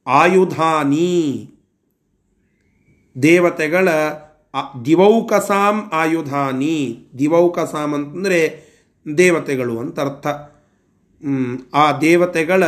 [0.08, 1.52] ಆಯುಧಾನಿ
[3.22, 3.90] ದೇವತೆಗಳ
[4.86, 7.08] ದಿವೌಕಸಾಂ ಆಯುಧಾನಿ.
[7.20, 8.68] ದಿವೌಕಸಾಂ ಅಂತಂದರೆ
[9.18, 10.28] ದೇವತೆಗಳು ಅಂತ ಅರ್ಥ.
[11.74, 12.64] ಆ ದೇವತೆಗಳ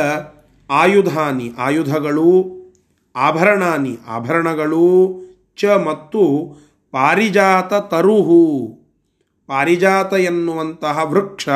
[0.70, 2.30] ಆಯುಧಾನಿ, ಆಯುಧಗಳು
[3.16, 5.16] ಆಭರಣಾನಿ, ಆಭರಣಗಳು
[5.58, 6.22] ಚ ಮತ್ತು
[6.92, 8.79] ಪಾರಿಜಾತ ತರುಹು.
[9.50, 11.50] ಪಾರಿಜಾತ ಎನ್ನುವಂತಹ ವೃಕ್ಷ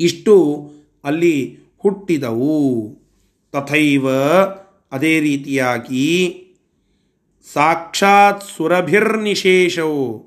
[0.00, 0.70] ಇಷ್ಟು
[1.04, 2.88] ಅಲ್ಲಿ ಹುಟ್ಟಿದವು.
[3.52, 4.10] ತಥೈವ
[4.92, 6.34] ಅದೇ ರೀತಿಯಾಗಿ
[7.52, 10.26] ಸಾಕ್ಷಾತ್ ಸುರಭಿರ್ನಿಶೇಷವು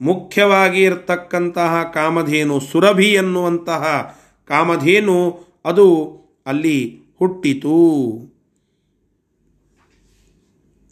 [0.00, 7.76] ಮುಖ್ಯವಾಗಿ ಇರತಕ್ಕಂತಹ ಕಾಮಧೇನು ಸುರಭಿ ಎನ್ನುವಂತಹ ಕಾಮಧೇನು ಅದು ಅಲ್ಲಿ ಹುಟ್ಟಿತು.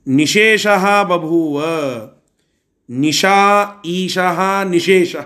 [0.06, 0.66] ನಿಶೇಷ
[1.08, 1.64] ಬಭೂವ
[2.90, 5.16] ನಿಶಾ ಈಶಃ ನಿಶೇಷ.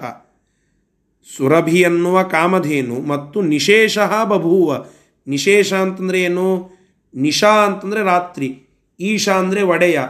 [1.37, 4.85] ಸುರಭಿ ಅನ್ನುವ ಕಾಮಧೇನು ಮತ್ತು ನಿಶೇಷ ಬಭೂವ.
[5.27, 6.71] ನಿಶೇಷ ಅಂತಂದರೆ ಏನು?
[7.15, 8.63] ನಿಶಾ ಅಂತಂದರೆ ರಾತ್ರಿ.
[9.01, 10.01] ಈಶಾ ಅಂದರೆ ಒಡೆಯ.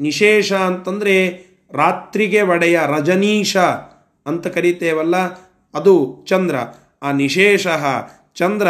[0.00, 3.56] ನಿಶೇಷ ಅಂತಂದರೆ ರಾತ್ರಿಗೆ ಒಡೆಯ, ರಜನೀಶ
[4.26, 5.16] ಅಂತ ಕರಿತೇವಲ್ಲ,
[5.74, 6.56] ಅದು ಚಂದ್ರ.
[7.02, 7.66] ಆ ನಿಶೇಷ
[8.34, 8.68] ಚಂದ್ರ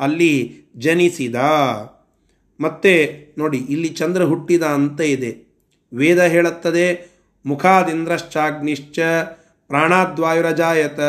[0.00, 1.34] ಅಲ್ಲಿ ಜನಿಸಿದ.
[2.60, 5.52] ಮತ್ತೆ ನೋಡಿ, ಇಲ್ಲಿ ಚಂದ್ರ ಹುಟ್ಟಿದ ಅಂತ ಇದೆ.
[5.94, 7.11] ವೇದ ಹೇಳುತ್ತದೆ
[7.46, 8.98] ಮುಖಾದಿಂದ್ರಶ್ಚಾಗ್ನಿಶ್ಚ
[9.68, 11.00] ಪ್ರಾಣಾದ್ವಾಯುರಜಾಯತ.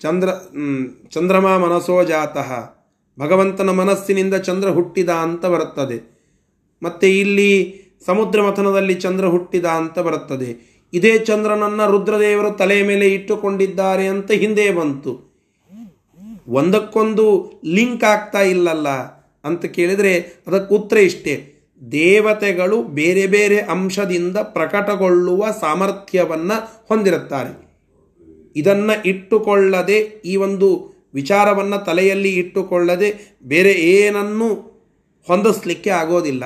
[0.00, 2.76] ಚಂದ್ರ ಚಂದ್ರಮಾ ಚಂದ್ರಮ ಮನಸೋ ಜಾತಃ.
[3.20, 6.16] ಭಗವಂತನ ಮನಸ್ಸಿನಿಂದ ಚಂದ್ರ ಹುಟ್ಟಿದ ಅಂತ ಬರುತ್ತದೆ.
[6.82, 10.80] ಮತ್ತು ಇಲ್ಲಿ ಸಮುದ್ರ ಮಥನದಲ್ಲಿ ಚಂದ್ರ ಹುಟ್ಟಿದ ಅಂತ ಬರುತ್ತದೆ.
[10.92, 15.26] ಇದೇ ಚಂದ್ರನನ್ನು ರುದ್ರದೇವರು ತಲೆಯ ಮೇಲೆ ಇಟ್ಟುಕೊಂಡಿದ್ದಾರೆ ಅಂತ ಹಿಂದೆ ಬಂತು.
[16.48, 18.88] ಒಂದಕ್ಕೊಂದು ಲಿಂಕ್ ಆಗ್ತಾ ಇಲ್ಲಲ್ಲ
[19.44, 21.55] ಅಂತ ಕೇಳಿದರೆ ಅದಕ್ಕೆ ಉತ್ತರ ಇಷ್ಟೇ.
[21.82, 26.56] ದೇವತೆಗಳು ಬೇರೆ ಬೇರೆ ಅಂಶದಿಂದ ಪ್ರಕಟಗೊಳ್ಳುವ ಸಾಮರ್ಥ್ಯವನ್ನು
[26.88, 27.52] ಹೊಂದಿರುತ್ತಾರೆ.
[28.56, 30.68] ಇದನ್ನು ಇಟ್ಟುಕೊಳ್ಳದೆ, ಈ ಒಂದು
[31.14, 34.48] ವಿಚಾರವನ್ನು ತಲೆಯಲ್ಲಿ ಇಟ್ಟುಕೊಳ್ಳದೆ ಬೇರೆ ಏನನ್ನೂ
[35.28, 36.44] ಹೊಂದಿಸ್ಲಿಕ್ಕೆ ಆಗೋದಿಲ್ಲ.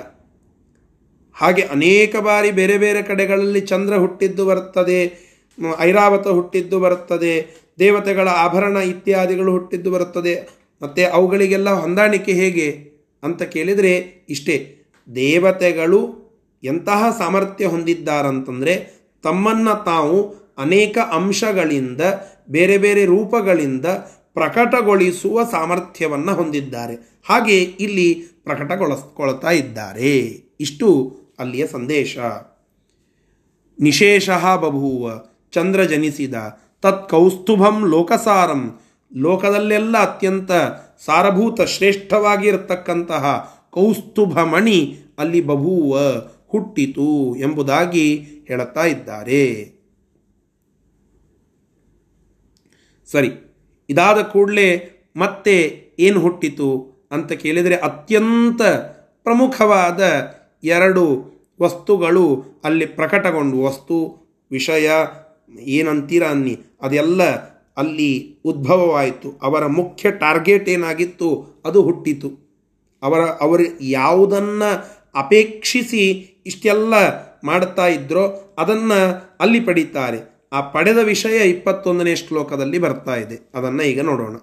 [1.36, 5.00] ಹಾಗೆ ಅನೇಕ ಬಾರಿ ಬೇರೆ ಬೇರೆ ಕಡೆಗಳಲ್ಲಿ ಚಂದ್ರ ಹುಟ್ಟಿದ್ದು ಬರುತ್ತದೆ
[5.80, 7.34] ಐರಾವತ ಹುಟ್ಟಿದ್ದು ಬರುತ್ತದೆ
[7.78, 10.34] ದೇವತೆಗಳ ಆಭರಣ ಇತ್ಯಾದಿಗಳು ಹುಟ್ಟಿದ್ದು ಬರುತ್ತದೆ
[10.82, 12.68] ಮತ್ತು ಅವುಗಳಿಗೆಲ್ಲ ಹೊಂದಾಣಿಕೆ ಹೇಗೆ
[13.22, 13.92] ಅಂತ ಕೇಳಿದರೆ
[14.28, 14.79] ಇಷ್ಟೇ.
[15.14, 16.20] ದೇವತೆಗಳು
[16.64, 22.00] ಎಂತಹ ಸಾಮರ್ಥ್ಯ ಹೊಂದಿದ್ದಾರಂತಂದರೆ ತಮ್ಮನ್ನು ತಾವು ಅನೇಕ ಅಂಶಗಳಿಂದ,
[22.50, 23.86] ಬೇರೆ ಬೇರೆ ರೂಪಗಳಿಂದ
[24.34, 27.22] ಪ್ರಕಟಗೊಳಿಸುವ ಸಾಮರ್ಥ್ಯವನ್ನು ಹೊಂದಿದ್ದಾರೆ.
[27.28, 30.20] ಹಾಗೆ ಇಲ್ಲಿ ಪ್ರಕಟಗೊಳಿಸ್ಕೊಳ್ತಾ ಇದ್ದಾರೆ.
[30.60, 32.18] ಇಷ್ಟು ಅಲ್ಲಿಯ ಸಂದೇಶ.
[33.80, 35.10] ನಿಶೇಷ ಬಭೂವ,
[35.52, 36.34] ಚಂದ್ರ ಜನಿಸಿದ,
[36.82, 38.80] ತತ್ ಕೌಸ್ತುಭಂ ಲೋಕಸಾರಂ,
[39.16, 40.52] ಲೋಕದಲ್ಲೆಲ್ಲ ಅತ್ಯಂತ
[41.04, 45.98] ಸಾರಭೂತ ಶ್ರೇಷ್ಠವಾಗಿರತಕ್ಕಂತಹ ಕೌಸ್ತುಭ ಮಣಿ ಅಲ್ಲಿ ಬಭೂವ
[46.46, 49.80] ಹುಟ್ಟಿತು ಎಂಬುದಾಗಿ ಹೇಳುತ್ತಾ ಇದ್ದಾರೆ.
[53.06, 53.30] ಸರಿ,
[53.90, 58.62] ಇದಾದ ಕೂಡಲೇ ಮತ್ತೆ ಏನು ಹುಟ್ಟಿತು ಅಂತ ಕೇಳಿದರೆ ಅತ್ಯಂತ
[59.22, 60.02] ಪ್ರಮುಖವಾದ
[60.64, 61.24] ಎರಡು
[61.62, 64.16] ವಸ್ತುಗಳು ಅಲ್ಲಿ ಪ್ರಕಟಗೊಂಡು, ವಸ್ತು,
[64.50, 64.90] ವಿಷಯ,
[65.60, 67.22] ಏನಂತೀರ ಅನ್ನಿ, ಅದೆಲ್ಲ
[67.76, 69.38] ಅಲ್ಲಿ ಉದ್ಭವವಾಯಿತು.
[69.42, 71.44] ಅವರ ಮುಖ್ಯ ಟಾರ್ಗೆಟ್ ಏನಾಗಿತ್ತು?
[71.64, 72.49] ಅದು ಹುಟ್ಟಿತು.
[73.02, 76.94] ಅವರ ಅವರು ಯಾವುದನ್ನು ಅಪೇಕ್ಷಿಸಿ ಇಷ್ಟೆಲ್ಲ
[77.44, 80.48] ಮಾಡುತ್ತಾ ಇದ್ರೋ ಅದನ್ನು ಅಲ್ಲಿ ಪಡೀತಾರೆ.
[80.52, 83.50] ಆ ಪಡೆದ ವಿಷಯ ಇಪ್ಪತ್ತೊಂದನೇ ಶ್ಲೋಕದಲ್ಲಿ ಬರ್ತಾ ಇದೆ.
[83.54, 84.36] ಅದನ್ನು ಈಗ ನೋಡೋಣ.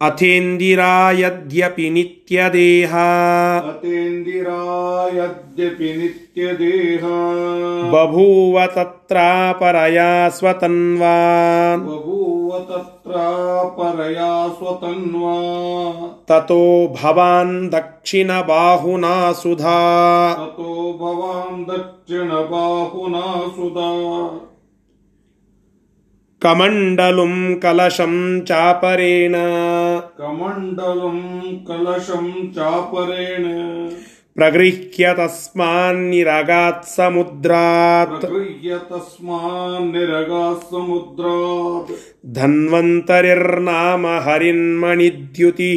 [0.00, 2.96] ಅಥೇಂದಿರಾಯದ್ಯಪಿ ನಿತ್ಯದೇಹ.
[3.68, 7.04] ಅತೇಂದಿರಾಯದ್ಯಪಿ ನಿತ್ಯದೇಹ.
[7.90, 13.16] ಬಭೂವ ತತ್ರಾಪರಯಾ ಸ್ವತನ್ವಾ ಬಭೂವ ತತ್ರ
[13.76, 15.40] ಪರಯಾ ಸ್ವತನ್ವಾ.
[16.28, 20.32] ತಥೋ ಭವಾನ್ ದಕ್ಷಿಣ ಬಾಹುನಾ ಸುಧಾ.
[20.34, 23.94] ತತೋ ಭವಾನ್ ದಕ್ಷಿಣ ಬಾಹುನಾ ಸುಧಾ.
[26.40, 29.34] ಕಮಂಡಲುಂ ಕಲಶಂ ಚಾಪರೇಣ.
[35.10, 41.90] ತಸ್ಮಾನ್ನಿರಗಾತ್ ಸಮುದ್ರಾತ್ ಪ್ರಗೃಹ್ಯ ತಸ್ಮಾನ್ ನಿರಗಾ ಸಮುದ್ರಾತ್
[42.32, 45.70] ಧನ್ವಂತರಿರ್ನಾಮ ಹರಿನ್ಮಣಿದ್ಯುತಿ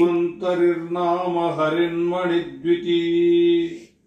[0.00, 3.00] ಧನ್ವಂತರಿರ್ನಾಮ ಹರಿನ್ಮಣಿದ್ವಿತಿ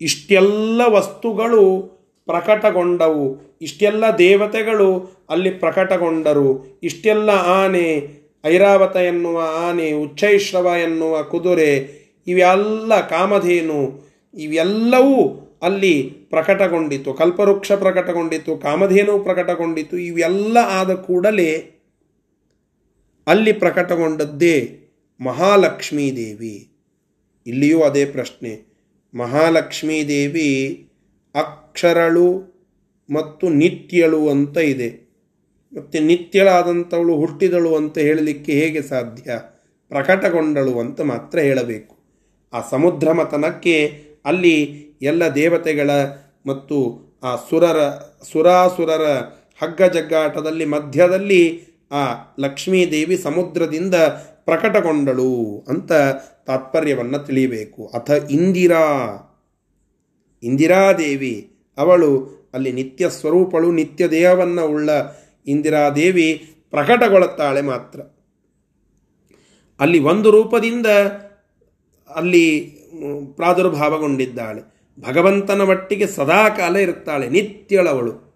[0.02, 1.64] ಇಷ್ಟೆಲ್ಲ ವಸ್ತುಗಳು
[2.28, 3.26] ಪ್ರಕಟಗೊಂಡವು
[3.62, 4.90] ಇಷ್ಟೆಲ್ಲ ದೇವತೆಗಳು
[5.30, 6.50] ಅಲ್ಲಿ ಪ್ರಕಟಗೊಂಡರು
[6.84, 7.88] ಇಷ್ಟೆಲ್ಲ ಆನೆ
[8.46, 11.72] ಐರಾವತ ಎನ್ನುವ ಆನೆ ಉಚ್ಚೈಶ್ರವ ಎನ್ನುವ ಕುದುರೆ
[12.28, 21.72] ಇವೆಲ್ಲ ಕಾಮಧೇನು, ಇವೆಲ್ಲವೂ ಅಲ್ಲಿ ಪ್ರಕಟಗೊಂಡಿತು ಕಲ್ಪವೃಕ್ಷ ಪ್ರಕಟಗೊಂಡಿತು ಕಾಮಧೇನು ಪ್ರಕಟಗೊಂಡಿತು ಇವೆಲ್ಲ ಆದ ಕೂಡಲೇ
[23.28, 24.80] ಅಲ್ಲಿ ಪ್ರಕಟಗೊಂಡದ್ದೇ
[25.22, 26.70] ಮಹಾಲಕ್ಷ್ಮೀ ದೇವಿ.
[27.48, 28.72] ಇಲ್ಲಿಯೂ ಅದೇ ಪ್ರಶ್ನೆ.
[29.14, 30.90] ಮಹಾಲಕ್ಷ್ಮೀ ದೇವಿ
[31.36, 32.52] ಅಕ್ಷರಳು
[33.10, 35.12] ಮತ್ತು ನಿತ್ಯಳು ಅಂತ ಇದೆ.
[35.74, 39.40] ಮತ್ತು ನಿತ್ಯಳಾದಂಥವಳು ಹುಟ್ಟಿದಳು ಅಂತ ಹೇಳಲಿಕ್ಕೆ ಹೇಗೆ ಸಾಧ್ಯ?
[39.88, 42.01] ಪ್ರಕಟಗೊಂಡಳು ಅಂತ ಮಾತ್ರ ಹೇಳಬೇಕು.
[42.54, 44.64] ಆ ಸಮುದ್ರ ಮತನಕ್ಕೆ ಅಲ್ಲಿ
[45.02, 45.90] ಎಲ್ಲ ದೇವತೆಗಳ
[46.46, 47.78] ಮತ್ತು ಆ ಸುರರ,
[48.32, 49.02] ಸುರಾಸುರರ
[49.64, 53.96] ಹಗ್ಗ ಜಗ್ಗಾಟದಲ್ಲಿ ಮಧ್ಯದಲ್ಲಿ ಆ ಲಕ್ಷ್ಮೀದೇವಿ ಸಮುದ್ರದಿಂದ
[54.46, 55.92] ಪ್ರಕಟಗೊಂಡಳು ಅಂತ
[56.48, 57.92] ತಾತ್ಪರ್ಯವನ್ನು ತಿಳಿಯಬೇಕು.
[57.94, 58.86] ಅಥ ಇಂದಿರಾ,
[60.44, 61.52] ಇಂದಿರಾದೇವಿ.
[61.78, 64.90] ಅವಳು ಅಲ್ಲಿ ನಿತ್ಯ ಸ್ವರೂಪಳು, ನಿತ್ಯ ದೇಹವನ್ನು ಉಳ್ಳ
[65.48, 68.00] ಇಂದಿರಾದೇವಿ ಪ್ರಕಟಗೊಳ್ಳುತ್ತಾಳೆ ಮಾತ್ರ.
[69.80, 70.86] ಅಲ್ಲಿ ಒಂದು ರೂಪದಿಂದ
[72.16, 72.60] ಅಲ್ಲಿ
[73.36, 74.62] ಪ್ರಾದುರ್ಭಾವಗೊಂಡಿದ್ದಾಳೆ.
[75.00, 78.32] ಭಗವಂತನ ಮಟ್ಟಿಗೆ ಸದಾಕಾಲ ಇರುತ್ತಾಳೆ, ನಿತ್ಯಳವಳು.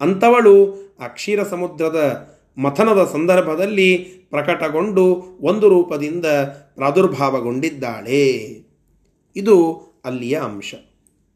[0.00, 2.28] ಅಂಥವಳು ಆ ಕ್ಷೀರ ಸಮುದ್ರದ
[2.58, 3.98] ಮಥನದ ಸಂದರ್ಭದಲ್ಲಿ
[4.30, 6.26] ಪ್ರಕಟಗೊಂಡು ಒಂದು ರೂಪದಿಂದ
[6.74, 8.22] ಪ್ರಾದುರ್ಭಾವಗೊಂಡಿದ್ದಾಳೆ.
[9.36, 10.74] ಇದು ಅಲ್ಲಿಯ ಅಂಶ.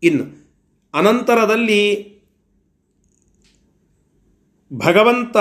[0.03, 0.53] ಇನ್ನು,
[0.94, 2.11] ಅನಂತರದಲ್ಲಿ
[4.72, 5.36] ಭಗವಂತ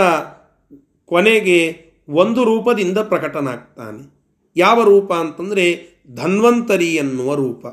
[1.06, 4.20] ಕೊನೆಗೆ ಒಂದು ರೂಪದಿಂದ ಪ್ರಕಟನಾಗ್ತಾನೆ.
[4.58, 7.66] ಯಾವ ರೂಪ ಅಂತಂದರೆ ಧನ್ವಂತರಿ ಎನ್ನುವ ರೂಪ.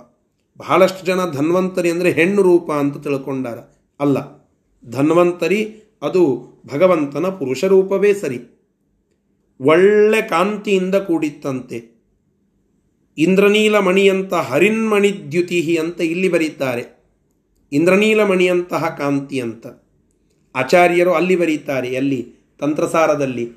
[0.57, 3.59] ಬಹಳಷ್ಟು ಜನ ಧನ್ವಂತರಿ ಅಂದರೆ ಹೆಣ್ಣು ರೂಪ ಅಂತ ತಿಳ್ಕೊಂಡಾರ.
[4.01, 4.49] ಅಲ್ಲ,
[4.85, 5.61] ಧನ್ವಂತರಿ
[6.03, 6.23] ಅದು
[6.67, 8.39] ಭಗವಂತನ ಪುರುಷ ರೂಪವೇ ಸರಿ.
[9.61, 11.97] ಒಳ್ಳೆ ಕಾಂತಿಯಿಂದ ಕೂಡಿತ್ತಂತೆ.
[13.19, 16.85] ಇಂದ್ರನೀಲ ಮಣಿಯಂತ ಹರಿನ್ಮಣಿದ್ಯುತಿ ಅಂತ ಇಲ್ಲಿ ಬರೀತಾರೆ.
[17.73, 19.67] ಇಂದ್ರನೀಲ ಮಣಿಯಂತಹ ಕಾಂತಿ ಅಂತ.
[20.55, 23.53] ಆಚಾರ್ಯರು ಅಲ್ಲಿ ಬರೀತಾರೆ, ಅಲ್ಲಿ, ತಂತ್ರಸಾರದಲ್ಲಿ.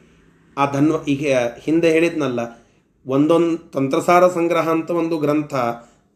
[0.57, 2.59] ಆ ಧನ್ವ, ಈಗ ಹಿಂದೆ ಹೇಳಿದ್ನಲ್ಲ
[3.06, 5.56] ಒಂದೊಂದು ತಂತ್ರಸಾರ ಸಂಗ್ರಹ ಅಂತ ಒಂದು ಗ್ರಂಥ.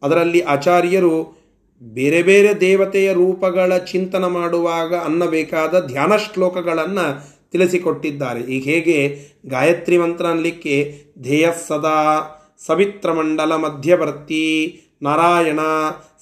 [0.02, 1.44] ಅದರಲ್ಲಿ ಆಚಾರ್ಯರು
[1.82, 8.40] ಬೇರೆ ಬೇರೆ ದೇವತೆಯ ರೂಪಗಳ ಚಿಂತನ ಮಾಡುವಾಗ ಅನ್ನಬೇಕಾದ ಧ್ಯಾನ ಶ್ಲೋಕಗಳನ್ನು ತಿಳಿಸಿಕೊಟ್ಟಿದ್ದಾರೆ.
[8.40, 9.18] ಈಗ ಹೇಗೆ?
[9.46, 12.30] ಗಾಯತ್ರಿ ಮಂತ್ರ ಅನ್ನಲಿಕ್ಕೆ ಧ್ಯೇಯ ಸದಾ
[12.66, 15.60] ಸವಿತ್ರಮಂಡಲ ಮಧ್ಯವರ್ತಿ ನಾರಾಯಣ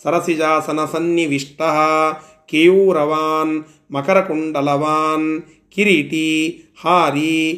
[0.02, 1.62] ಸರಸಿಜಾಸನ ಸನ್ನಿವಿಷ್ಟ
[2.46, 6.48] ಕೇಯೂರವಾನ್ ಮಕರಕುಂಡಲವಾನ್ ಕಿರೀಟಿ
[6.82, 7.50] ಹಾರಿ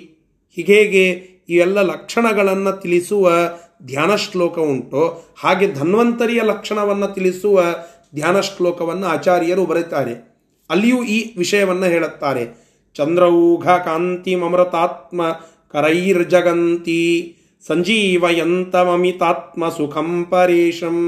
[0.56, 3.30] ಹೀಗೆ ಇವೆಲ್ಲ ಲಕ್ಷಣಗಳನ್ನು ತಿಳಿಸುವ
[3.82, 5.34] ಧ್ಯಾನ ಶ್ಲೋಕ ಉಂಟು.
[5.38, 7.64] ಹಾಗೆ ಧನ್ವಂತರಿಯ ಲಕ್ಷಣವನ್ನು ತಿಳಿಸುವ
[8.14, 12.64] ಧ್ಯಾನ ಶ್ಲೋಕವನ್ನು ಆಚಾರ್ಯರು ಬರೀತಾರೆ ಅಲ್ಲಿಯೂ ಈ ವಿಷಯವನ್ನು ಹೇಳುತ್ತಾರೆ.
[12.94, 15.22] ಚಂದ್ರೌಘ ಕಾಂತಿ ಮಮೃತಾತ್ಮ
[15.72, 17.36] ಕರೈರ್ಜಗಂತಿ
[17.66, 20.98] ಸಂಜೀವಯಂತಮಮಿತಾತ್ಮ ಸುಖಂ ಪರೇಶಂ.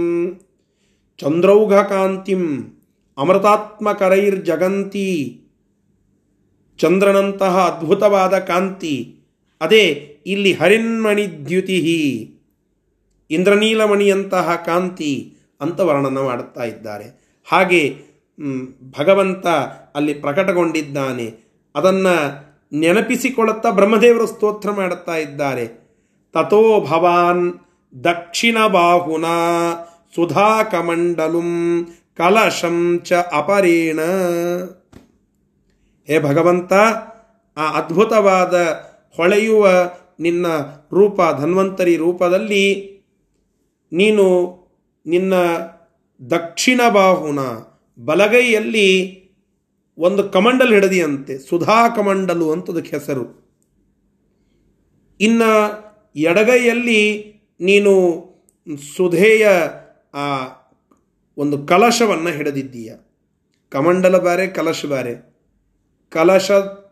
[1.19, 2.73] ಚಂದ್ರೌಘ ಕಾಂತಿಂ
[3.19, 5.41] ಅಮೃತಾತ್ಮ ಕರೈರ್ಜಗಂತಿ
[6.79, 9.15] ಚಂದ್ರನಂತಹ ಅದ್ಭುತವಾದ ಕಾಂತಿ.
[9.61, 11.79] ಅದೇ ಇಲ್ಲಿ ಹರಿನ್ಮಣಿದ್ಯುತಿ
[13.31, 17.05] ಇಂದ್ರನೀಲಮಣಿಯಂತಹ ಕಾಂತಿ ಅಂತ ವರ್ಣನ ಮಾಡುತ್ತಾ ಇದ್ದಾರೆ.
[17.53, 17.97] ಹಾಗೆ
[18.99, 19.47] ಭಗವಂತ
[19.95, 21.35] ಅಲ್ಲಿ ಪ್ರಕಟಗೊಂಡಿದ್ದಾನೆ.
[21.75, 22.47] ಅದನ್ನು
[22.79, 25.67] ನೆನಪಿಸಿಕೊಳ್ಳುತ್ತಾ ಬ್ರಹ್ಮದೇವರು ಸ್ತೋತ್ರ ಮಾಡುತ್ತಾ ಇದ್ದಾರೆ.
[26.33, 27.53] ತಥೋ ಭವಾನ್
[28.05, 29.25] ದಕ್ಷಿಣ ಬಾಹುನ
[30.15, 31.85] ಸುಧಾ ಕಮಂಡಲುಂ
[32.17, 34.01] ಕಲಶಂ ಚ ಅಪರೇಣ.
[36.07, 36.73] ಹೇ ಭಗವಂತ,
[37.57, 38.55] ಆ ಅದ್ಭುತವಾದ
[39.17, 39.69] ಹೊಳೆಯುವ
[40.21, 40.47] ನಿನ್ನ
[40.93, 42.97] ರೂಪ ಧನ್ವಂತರಿ ರೂಪದಲ್ಲಿ
[43.93, 44.57] ನೀನು
[45.07, 45.35] ನಿನ್ನ
[46.31, 47.39] ದಕ್ಷಿಣ ಬಾಹುನ
[48.05, 49.17] ಬಲಗೈಯಲ್ಲಿ
[49.99, 53.47] ಒಂದು ಕಮಂಡಲ್ ಹಿಡದಿಯಂತೆ, ಸುಧಾ ಕಮಂಡಲು ಅಂತದಕ್ಕೆ ಹೆಸರು
[55.21, 55.43] ಇನ್ನ
[56.17, 57.95] ಎಡಗೈಯಲ್ಲಿ ನೀನು
[58.97, 59.49] ಸುಧೆಯ,
[60.15, 60.47] ಆ,
[61.37, 62.95] ಒಂದು ಕಲಶವನ್ನು ಹಿಡಿದಿದ್ದೀಯ.
[63.69, 65.37] ಕಮಂಡಲ ಬಾರೆ ಕಲಶ ಬಾರೆ
[66.09, 66.51] ಕಲಶ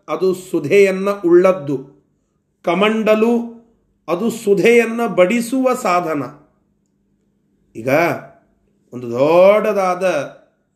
[0.09, 1.93] ಅದು ಸುಧೆಯನ್ನು ಉಳ್ಳದ್ದು.
[2.65, 3.55] ಕಮಂಡಲು
[4.09, 6.23] ಅದು ಸುಧೆಯನ್ನು ಬಡಿಸುವ ಸಾಧನ.
[7.77, 7.89] ಈಗ
[8.93, 10.05] ಒಂದು ದೊಡ್ಡದಾದ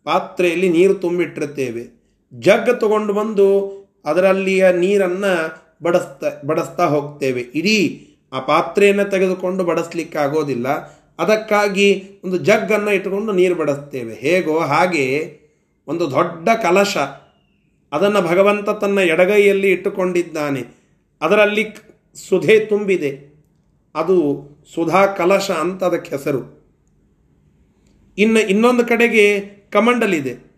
[0.04, 1.98] ಪಾತ್ರೆಯಲ್ಲಿ ನೀರು ತುಂಬಿಟ್ಟಿರ್ತೇವೆ.
[2.32, 7.40] ಜಗ್ ತಗೊಂಡು ಬಂದು ಅದರಲ್ಲಿಯ ನೀರನ್ನು ಬಡಿಸ್ತಾ ಬಡಿಸ್ತಾ ಹೋಗ್ತೇವೆ.
[7.40, 10.68] ಇಡೀ ಆ ಪಾತ್ರೆಯನ್ನು ತೆಗೆದುಕೊಂಡು ಬಡಿಸ್ಲಿಕ್ಕಾಗೋದಿಲ್ಲ.
[11.18, 14.14] ಅದಕ್ಕಾಗಿ ಒಂದು ಜಗ್ಗನ್ನು ಇಟ್ಟುಕೊಂಡು ನೀರು ಬಡಿಸ್ತೇವೆ.
[14.14, 15.38] ಹೇಗೋ ಹಾಗೆ
[15.86, 16.96] ಒಂದು ದೊಡ್ಡ ಕಲಶ.
[17.92, 20.77] ಅದನ್ನು ಭಗವಂತ ತನ್ನ ಎಡಗೈಯಲ್ಲಿ ಇಟ್ಟುಕೊಂಡಿದ್ದಾನೆ.
[21.20, 21.66] ಅದರಲ್ಲಿ
[22.28, 23.28] ಸುಧೆ ತುಂಬಿದೆ.
[23.94, 26.58] ಅದು ಸುಧಾ ಕಲಶ ಅಂತ ಅದಕ್ಕೆ ಹೆಸರು.
[28.18, 29.40] ಇನ್ನು ಇನ್ನೊಂದು ಕಡೆಗೆ
[29.70, 30.48] ಕಮಂಡಲಿದೆ.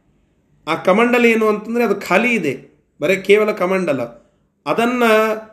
[0.68, 2.82] ಆ ಕಮಂಡಲ ಏನು ಅಂತಂದರೆ ಅದು ಖಾಲಿ ಇದೆ.
[3.00, 4.02] ಬರೀ ಕೇವಲ ಕಮಂಡಲ.
[4.66, 5.50] ಅದನ್ನು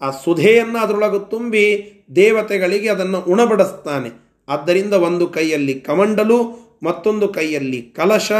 [0.00, 4.10] ಆ ಸುಧೆಯನ್ನು ಅದರೊಳಗೆ ತುಂಬಿ ದೇವತೆಗಳಿಗೆ ಅದನ್ನು ಉಣಬಡಿಸ್ತಾನೆ.
[4.48, 8.32] ಆದ್ದರಿಂದ ಒಂದು ಕೈಯಲ್ಲಿ ಕಮಂಡಲು, ಮತ್ತೊಂದು ಕೈಯಲ್ಲಿ ಕಲಶ,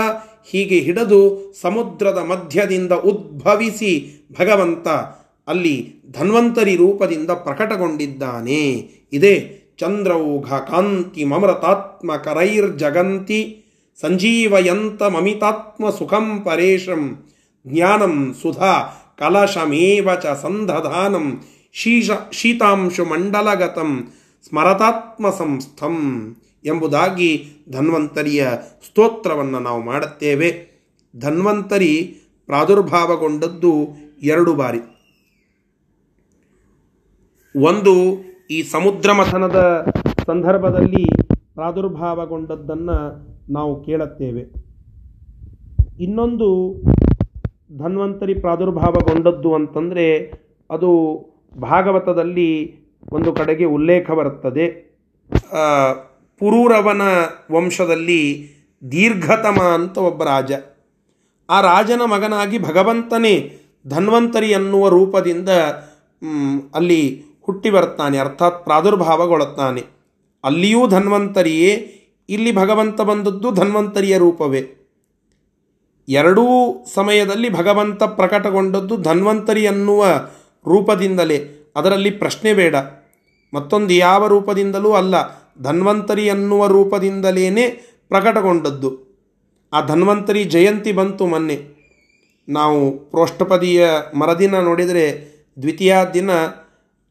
[0.46, 4.88] ಹೀಗೆ ಹಿಡಿದು ಸಮುದ್ರದ ಮಧ್ಯದಿಂದ ಉದ್ಭವಿಸಿ ಭಗವಂತ
[5.46, 8.88] ಅಲ್ಲಿ ಧನ್ವಂತರಿ ರೂಪದಿಂದ ಪ್ರಕಟಗೊಂಡಿದ್ದಾನೆ.
[9.12, 13.64] ಇದೇ ಚಂದ್ರೌಘ ಕಾಂತಿ ಮಮೃತಾತ್ಮ ಕರೈರ್ ಜಗಂತಿ
[14.00, 17.24] ಸಂಜೀವಯಂತ ಮಮಿತಾತ್ಮ ಸುಖಂ ಪರೇಶಂ
[17.66, 24.12] ಜ್ಞಾನಂ ಸುಧಾ ಕಲಶಮೇವ ಚ ಸಂದಧಾನಂ ಶೀಶ ಶೀತಾಂಶು ಮಂಡಲಗತಂ
[24.48, 25.96] ಸ್ಮರತಾತ್ಮ ಸಂಸ್ಥಂ
[26.64, 28.48] ಎಂಬುದಾಗಿ ಧನ್ವಂತರಿಯ
[28.86, 30.72] ಸ್ತೋತ್ರವನ್ನು ನಾವು ಮಾಡುತ್ತೇವೆ.
[31.18, 32.16] ಧನ್ವಂತರಿ
[32.46, 34.78] ಪ್ರಾದುರ್ಭಾವಗೊಂಡದ್ದು ಎರಡು ಬಾರಿ.
[37.56, 39.86] ಒಂದು ಈ ಸಮುದ್ರ ಮಥನದ
[40.26, 41.06] ಸಂದರ್ಭದಲ್ಲಿ
[41.54, 42.96] ಪ್ರಾದುರ್ಭಾವಗೊಂಡದ್ದನ್ನು
[43.52, 44.42] ನಾವು ಕೇಳುತ್ತೇವೆ.
[46.00, 46.48] ಇನ್ನೊಂದು
[47.78, 50.32] ಧನ್ವಂತರಿ ಪ್ರಾದುರ್ಭಾವಗೊಂಡದ್ದು ಅಂತಂದರೆ
[50.70, 50.90] ಅದು
[51.60, 52.74] ಭಾಗವತದಲ್ಲಿ
[53.12, 54.66] ಒಂದು ಕಡೆಗೆ ಉಲ್ಲೇಖ ಬರುತ್ತದೆ.
[56.38, 57.02] ಪುರೂರವನ
[57.52, 58.48] ವಂಶದಲ್ಲಿ
[58.90, 60.52] ದೀರ್ಘತಮ ಅಂತ ಒಬ್ಬ ರಾಜ.
[61.50, 65.48] ಆ ರಾಜನ ಮಗನಾಗಿ ಭಗವಂತನೇ ಧನ್ವಂತರಿ ಅನ್ನುವ ರೂಪದಿಂದ
[66.74, 69.82] ಅಲ್ಲಿ ಹುಟ್ಟಿ ಬರ್ತಾನೆ ಅರ್ಥಾತ್ ಪ್ರಾದುರ್ಭಾವಗೊಳ್ಳುತ್ತಾನೆ.
[70.44, 71.70] ಅಲ್ಲಿಯೂ ಧನ್ವಂತರಿಯೇ,
[72.28, 74.62] ಇಲ್ಲಿ ಭಗವಂತ ಬಂದದ್ದು ಧನ್ವಂತರಿಯ ರೂಪವೇ.
[76.08, 76.42] ಎರಡೂ
[76.94, 80.04] ಸಮಯದಲ್ಲಿ ಭಗವಂತ ಪ್ರಕಟಗೊಂಡದ್ದು ಧನ್ವಂತರಿ ಅನ್ನುವ
[80.66, 81.38] ರೂಪದಿಂದಲೇ.
[81.76, 82.74] ಅದರಲ್ಲಿ ಪ್ರಶ್ನೆ ಬೇಡ.
[83.54, 85.14] ಮತ್ತೊಂದು ಯಾವ ರೂಪದಿಂದಲೂ ಅಲ್ಲ,
[85.62, 87.50] ಧನ್ವಂತರಿ ಅನ್ನುವ ರೂಪದಿಂದಲೇ
[88.08, 88.90] ಪ್ರಕಟಗೊಂಡದ್ದು.
[89.72, 91.82] ಆ ಧನ್ವಂತರಿ ಜಯಂತಿ ಬಂತು ಮೊನ್ನೆ.
[92.48, 93.88] ನಾವು ಪ್ರೋಷ್ಠಪದಿಯ
[94.18, 95.32] ಮರದಿನ ನೋಡಿದರೆ
[95.62, 96.30] ದ್ವಿತೀಯ ದಿನ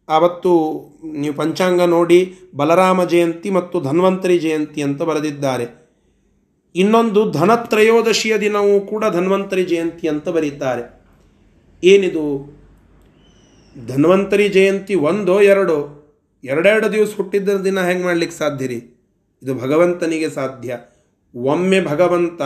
[0.09, 0.51] ಆವತ್ತು
[1.17, 5.81] ನೀವು ಪಂಚಾಂಗ ನೋಡಿ ಬಲರಾಮ ಜಯಂತಿ ಮತ್ತು ಧನ್ವಂತರಿ ಜಯಂತಿ ಅಂತ ಬರೆದಿದ್ದಾರೆ.
[6.75, 11.01] ಇನ್ನೊಂದು ಧನತ್ರಯೋದಶಿಯ ದಿನವೂ ಕೂಡ ಧನ್ವಂತರಿ ಜಯಂತಿ ಅಂತ ಬರೀತಾರೆ.
[11.83, 12.55] ಏನಿದು?
[13.87, 15.97] ಧನ್ವಂತರಿ ಜಯಂತಿ ಒಂದೋ ಎರಡೋ?
[16.43, 18.75] ಎರಡೆರಡು ದಿವಸ ಹುಟ್ಟಿದ್ದ ದಿನ ಹೆಂಗೆ ಮಾಡ್ಲಿಕ್ಕೆ ಸಾಧ್ಯ ರೀ?
[19.43, 20.77] ಇದು ಭಗವಂತನಿಗೆ ಸಾಧ್ಯ.
[21.35, 22.41] ಒಮ್ಮೆ ಭಗವಂತ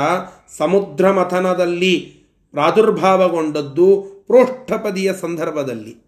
[0.57, 6.05] ಸಮುದ್ರ ಮಥನದಲ್ಲಿ ಪ್ರಾದುರ್ಭಾವಗೊಂಡದ್ದು ಪ್ರೋಷ್ಠಪದಿಯ ಸಂದರ್ಭದಲ್ಲಿ.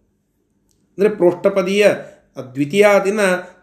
[0.98, 1.88] ಅಂದರೆ ಪ್ರೋಷ್ಠಪದಿಯ
[2.54, 3.20] ದ್ವಿತೀಯ ದಿನ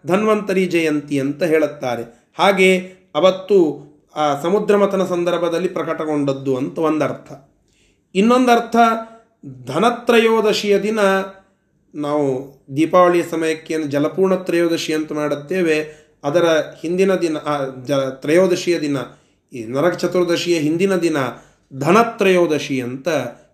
[0.06, 2.32] ಧನ್ವಂತರಿ ಜಯಂತಿ ಅಂತ ಹೇಳುತ್ತಾರೆ.
[2.38, 2.78] ಹಾಗೆ
[3.14, 3.84] ಅವತ್ತು,
[4.16, 7.32] ಆ, ಸಮುದ್ರ ಮಥನ ಸಂದರ್ಭದಲ್ಲಿ ಪ್ರಕಟಗೊಂಡದ್ದು ಅಂತ ಒಂದರ್ಥ.
[8.14, 8.76] ಇನ್ನೊಂದರ್ಥ,
[9.66, 10.98] ಧನತ್ರಯೋದಶಿಯ ದಿನ
[11.94, 16.04] ನಾವು ದೀಪಾವಳಿಯ ಸಮಯಕ್ಕೆ ಜಲಪೂರ್ಣ ತ್ರಯೋದಶಿ ಅಂತ ಮಾಡುತ್ತೇವೆ.
[16.24, 16.44] ಅದರ
[16.80, 17.36] ಹಿಂದಿನ ದಿನ
[17.84, 18.96] ಜ, ತ್ರಯೋದಶಿಯ ದಿನ,
[19.52, 21.16] ಈ ನರಕ ಚತುರ್ದಶಿಯ ಹಿಂದಿನ ದಿನ
[21.78, 23.08] ಧನತ್ರಯೋದಶಿ ಅಂತ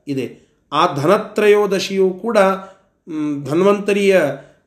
[0.08, 0.50] ಇದೆ.
[0.72, 2.38] ಆ ಧನತ್ರಯೋದಶಿಯು ಕೂಡ
[3.44, 4.20] ಧನ್ವಂತರಿಯ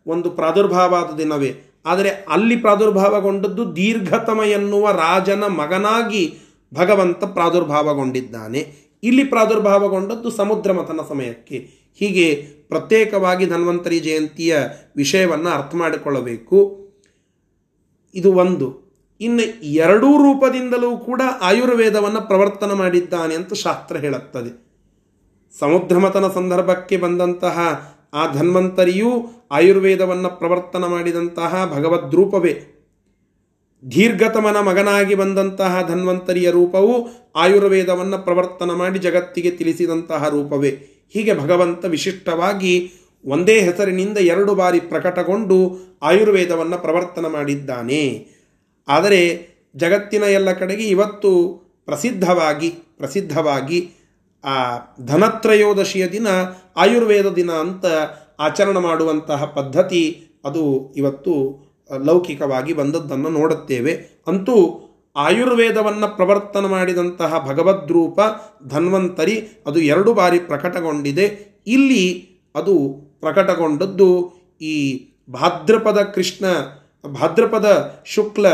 [0.07, 1.55] ಒಂದು ಪ್ರಾದುರ್ಭಾವದ ದಿನವೇ.
[1.86, 6.38] ಆದರೆ ಅಲ್ಲಿ ಪ್ರಾದುರ್ಭಾವಗೊಂಡದ್ದು ದೀರ್ಘತಮ ಎನ್ನುವ ರಾಜನ ಮಗನಾಗಿ
[6.73, 8.75] ಭಗವಂತ ಪ್ರಾದುರ್ಭಾವಗೊಂಡಿದ್ದಾನೆ.
[9.03, 11.69] ಇಲ್ಲಿ ಪ್ರಾದುರ್ಭಾವಗೊಂಡದ್ದು ಸಮುದ್ರ ಮಥನ ಸಮಯಕ್ಕೆ.
[11.95, 12.36] ಹೀಗೆ
[12.67, 14.57] ಪ್ರತ್ಯೇಕವಾಗಿ ಧನ್ವಂತರಿ ಜಯಂತಿಯ
[14.95, 16.84] ವಿಷಯವನ್ನು ಅರ್ಥ ಮಾಡಿಕೊಳ್ಳಬೇಕು.
[18.15, 18.84] ಇದು ಒಂದು.
[19.21, 24.63] ಇನ್ನು ಎರಡೂ ರೂಪದಿಂದಲೂ ಕೂಡ ಆಯುರ್ವೇದವನ್ನು ಪ್ರವರ್ತನ ಮಾಡಿದ್ದಾನೆ ಅಂತ ಶಾಸ್ತ್ರ ಹೇಳುತ್ತದೆ.
[25.59, 29.09] ಸಮುದ್ರಮತನ ಸಂದರ್ಭಕ್ಕೆ ಬಂದಂತಹ ಆ ಧನ್ವಂತರಿಯೂ
[29.51, 32.64] ಆಯುರ್ವೇದವನ್ನು ಪ್ರವರ್ತನ ಮಾಡಿದಂತಹ ಭಗವದ್ರೂಪವೇ.
[33.91, 40.70] ದೀರ್ಘತಮನ ಮಗನಾಗಿ ಬಂದಂತಹ ಧನ್ವಂತರಿಯ ರೂಪವು ಆಯುರ್ವೇದವನ್ನು ಪ್ರವರ್ತನ ಮಾಡಿ ಜಗತ್ತಿಗೆ ತಿಳಿಸಿದಂತಹ ರೂಪವೇ.
[41.09, 42.91] ಹೀಗೆ ಭಗವಂತ ವಿಶಿಷ್ಟವಾಗಿ
[43.26, 48.28] ಒಂದೇ ಹೆಸರಿನಿಂದ ಎರಡು ಬಾರಿ ಪ್ರಕಟಗೊಂಡು ಆಯುರ್ವೇದವನ್ನು ಪ್ರವರ್ತನ ಮಾಡಿದ್ದಾನೆ.
[48.88, 53.91] ಆದರೆ ಜಗತ್ತಿನ ಎಲ್ಲ ಕಡೆಗೆ ಇವತ್ತು ಪ್ರಸಿದ್ಧವಾಗಿ ಪ್ರಸಿದ್ಧವಾಗಿ
[54.43, 56.27] ಆ ಧನತ್ರಯೋದಶಿಯ ದಿನ
[56.75, 57.85] ಆಯುರ್ವೇದ ದಿನ ಅಂತ
[58.39, 61.33] ಆಚರಣೆ ಮಾಡುವಂತಹ ಪದ್ಧತಿ ಅದು ಇವತ್ತು
[62.05, 64.23] ಲೌಕಿಕವಾಗಿ ಬಂದದ್ದನ್ನು ನೋಡುತ್ತೇವೆ.
[64.27, 64.55] ಅಂತೂ
[65.15, 68.19] ಆಯುರ್ವೇದವನ್ನು ಪ್ರವರ್ತನ ಮಾಡಿದಂತಹ ಭಗವದ್ರೂಪ
[68.67, 69.35] ಧನ್ವಂತರಿ
[69.67, 71.25] ಅದು ಎರಡು ಬಾರಿ ಪ್ರಕಟಗೊಂಡಿದೆ.
[71.67, 72.75] ಇಲ್ಲಿ ಅದು
[73.19, 74.09] ಪ್ರಕಟಗೊಂಡದ್ದು
[74.61, 74.75] ಈ
[75.29, 76.45] ಭಾದ್ರಪದ ಕೃಷ್ಣ,
[77.07, 78.47] ಭಾದ್ರಪದ ಶುಕ್ಲ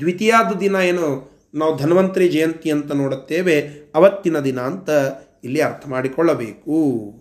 [0.00, 3.60] ದ್ವಿತೀಯಾದ ದಿನ ಏನು ನಾವು ಧನ್ವಂತರಿ ಜಯಂತಿ ಅಂತ ನೋಡುತ್ತೇವೆ.
[3.94, 4.90] ಅವತ್ತಿನ ದಿನ ಅಂತ
[5.44, 7.14] ಇಲ್ಲಿ ಅರ್ಥ ಮಾಡಿಕೊಳ್ಳಬೇಕು.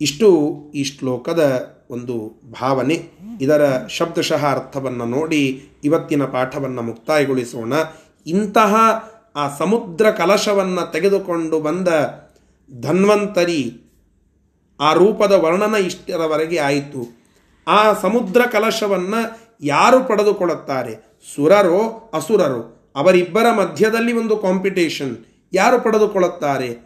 [0.00, 3.02] ಇಷ್ಟು ಈ ಶ್ಲೋಕದ ಒಂದು ಭಾವನೆ.
[3.40, 7.72] ಇದರ ಶಬ್ದಶಃ ಅರ್ಥವನ್ನು ನೋಡಿ ಇವತ್ತಿನ ಪಾಠವನ್ನು ಮುಕ್ತಾಯಗೊಳಿಸೋಣ.
[8.26, 8.74] ಇಂತಹ
[9.36, 11.88] ಆ ಸಮುದ್ರ ಕಲಶವನ್ನು ತೆಗೆದುಕೊಂಡು ಬಂದ
[12.80, 13.82] ಧನ್ವಂತರಿ
[14.80, 17.26] ಆ ರೂಪದ ವರ್ಣನ ಇಷ್ಟರವರೆಗೆ ಆಯಿತು.
[17.68, 21.20] ಆ ಸಮುದ್ರ ಕಲಶವನ್ನು ಯಾರು ಪಡೆದುಕೊಳ್ಳುತ್ತಾರೆ?
[21.34, 22.92] ಸುರರೋ, ಅಸುರರೋ?
[22.96, 25.16] ಅವರಿಬ್ಬರ ಮಧ್ಯದಲ್ಲಿ ಒಂದು ಕಾಂಪಿಟೇಷನ್
[25.52, 26.85] ಯಾರು ಪಡೆದುಕೊಳ್ಳುತ್ತಾರೆ?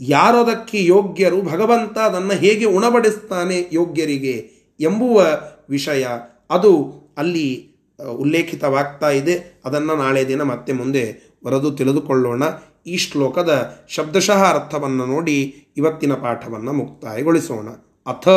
[0.00, 5.26] ಯಾರದಕ್ಕೆ ಯೋಗ್ಯರು ಭಗವಂತ ಅದನ್ನು ಹೇಗೆ ಉಣಬಡಿಸ್ತಾನೆ ಯೋಗ್ಯರಿಗೆ ಎಂಬುವ
[5.70, 6.06] ವಿಷಯ
[6.50, 7.74] ಅದು ಅಲ್ಲಿ
[8.16, 9.60] ಉಲ್ಲೇಖಿತವಾಗ್ತಾ ಇದೆ.
[9.64, 12.42] ಅದನ್ನು ನಾಳೆ ದಿನ ಮತ್ತೆ ಮುಂದೆ ಬರೆದು ತಿಳಿದುಕೊಳ್ಳೋಣ.
[12.86, 17.68] ಈ ಶ್ಲೋಕದ ಶಬ್ದಶಃ ಅರ್ಥವನ್ನು ನೋಡಿ ಇವತ್ತಿನ ಪಾಠವನ್ನು ಮುಕ್ತಾಯಗೊಳಿಸೋಣ.
[18.06, 18.28] ಅಥ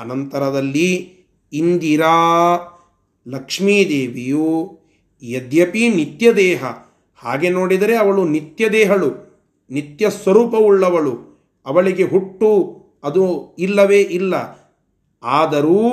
[0.00, 1.16] ಅನಂತರದಲ್ಲಿ,
[1.52, 2.56] ಇಂದಿರಾ
[3.28, 4.78] ಲಕ್ಷ್ಮೀದೇವಿಯು
[5.22, 6.64] ಯದ್ಯಪಿ ನಿತ್ಯದೇಹ,
[7.16, 9.25] ಹಾಗೆ ನೋಡಿದರೆ ಅವಳು ನಿತ್ಯದೇಹಳು.
[9.70, 11.36] ನಿತ್ಯ ಸ್ವರೂಪವುಳ್ಳವಳು.
[11.66, 14.34] ಅವಳಿಗೆ ಹುಟ್ಟು ಅದು ಇಲ್ಲವೇ ಇಲ್ಲ.
[15.22, 15.88] ಆದರೂ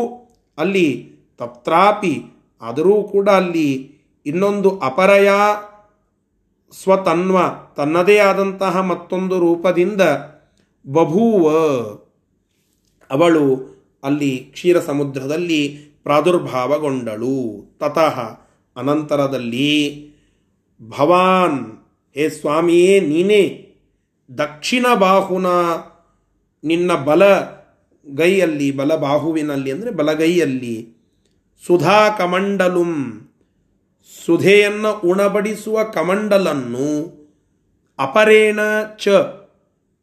[0.57, 2.23] ಅಲ್ಲಿ ತತ್ರಾಪಿ
[2.61, 3.91] ಆದರೂ ಕೂಡ ಅಲ್ಲಿ
[4.25, 5.29] ಇನ್ನೊಂದು ಅಪರಯ
[6.83, 7.37] ಸ್ವತನ್ವ,
[7.75, 10.01] ತನ್ನದೇ ಆದಂತಹ ಮತ್ತೊಂದು ರೂಪದಿಂದ
[10.87, 11.49] ಬಭೂವ.
[13.11, 17.65] ಅವಳು ಅಲ್ಲಿ ಕ್ಷೀರ ಸಮುದ್ರದಲ್ಲಿ ಪ್ರಾದುರ್ಭಾವಗೊಂಡಳು.
[17.79, 18.19] ತತಃ
[18.75, 20.09] ಅನಂತರದಲ್ಲಿ
[20.89, 23.62] ಭವಾನ್, ಹೇ ಸ್ವಾಮಿಯೇ, ನೀನೇ
[24.35, 25.47] ದಕ್ಷಿಣ ಬಾಹುನ
[26.63, 27.23] ನಿನ್ನ ಬಲ
[28.05, 30.75] ಗೈಯಲ್ಲಿ ಬಲಬಾಹುವಿನಲ್ಲಿ ಅಂದರೆ ಬಲಗೈಯಲ್ಲಿ
[31.63, 32.93] ಸುಧಾ ಕಮಂಡಲುಂ,
[34.25, 36.89] ಸುಧೆಯನ್ನು ಉಣಬಡಿಸುವ ಕಮಂಡಲನ್ನು
[37.99, 38.59] ಅಪರೇಣ
[38.95, 39.07] ಚ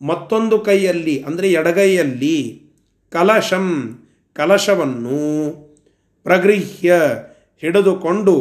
[0.01, 2.37] ಮತ್ತೊಂದು ಕೈಯಲ್ಲಿ ಅಂದರೆ ಎಡಗೈಯಲ್ಲಿ
[3.13, 3.67] ಕಲಶಂ,
[4.37, 5.21] ಕಲಶವನ್ನು
[6.27, 6.93] ಪ್ರಗೃಹ್ಯ
[7.63, 8.35] ಹಿಡಿದುಕೊಂಡು,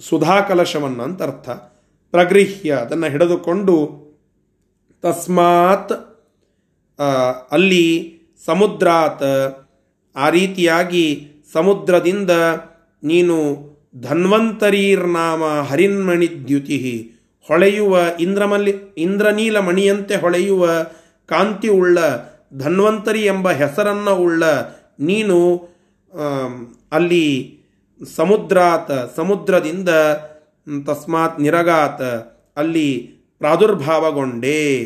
[0.00, 1.48] ಸುಧಾ ಕಲಶವನ್ನು ಅಂತ ಅರ್ಥ.
[2.14, 3.76] ಪ್ರಗೃಹ್ಯ ಅದನ್ನು ಹಿಡಿದುಕೊಂಡು
[5.04, 5.92] ತಸ್ಮಾತ್
[7.52, 7.84] ಅಲ್ಲಿ
[8.46, 9.30] ಸಮುದ್ರಾತ್,
[10.16, 11.04] ಆ ರೀತಿಯಾಗಿ
[11.52, 12.32] ಸಮುದ್ರದಿಂದ
[13.02, 13.36] ನೀನು
[14.00, 16.78] ಧನ್ವಂತರೀರ್ನಾಮ ಹರಿನ್ಮಣಿದ್ಯುತಿ,
[17.48, 20.64] ಹೊಳೆಯುವ ಇಂದ್ರಮಲ್ಲಿ ಇಂದ್ರನೀಲ ಮಣಿಯಂತೆ ಹೊಳೆಯುವ
[21.28, 21.98] ಕಾಂತಿ ಉಳ್ಳ
[22.58, 24.44] ಧನ್ವಂತರಿ ಎಂಬ ಹೆಸರನ್ನು ಉಳ್ಳ
[25.00, 25.38] ನೀನು
[26.92, 27.26] ಅಲ್ಲಿ
[28.00, 29.90] ಸಮುದ್ರಾತ್, ಸಮುದ್ರದಿಂದ
[30.86, 32.08] ತಸ್ಮಾತ್ ನಿರಗಾತ್,
[32.56, 32.88] ಅಲ್ಲಿ
[33.40, 34.84] ಪ್ರಾದುರ್ಭಾವಗೊಂಡೆ,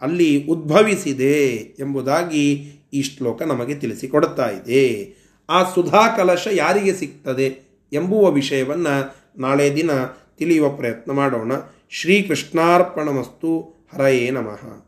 [0.00, 5.14] ಅಲ್ಲಿ ಉದ್ಭವಿಸಿದೆ ಎಂಬುದಾಗಿ ಈ ಶ್ಲೋಕ ನಮಗೆ ತಿಳಿಸಿಕೊಡುತ್ತಾ ಇದೆ.
[5.50, 7.58] ಆ ಸುಧಾ ಕಲಶ ಯಾರಿಗೆ ಸಿಗ್ತದೆ
[7.92, 9.90] ಎಂಬುವ ವಿಷಯವನ್ನು ನಾಳೆ ದಿನ
[10.38, 11.52] ತಿಳಿಯುವ ಪ್ರಯತ್ನ ಮಾಡೋಣ.
[11.90, 13.60] ಶ್ರೀಕೃಷ್ಣಾರ್ಪಣಮಸ್ತು.
[13.94, 14.85] ಹರಯೇ ನಮಃ.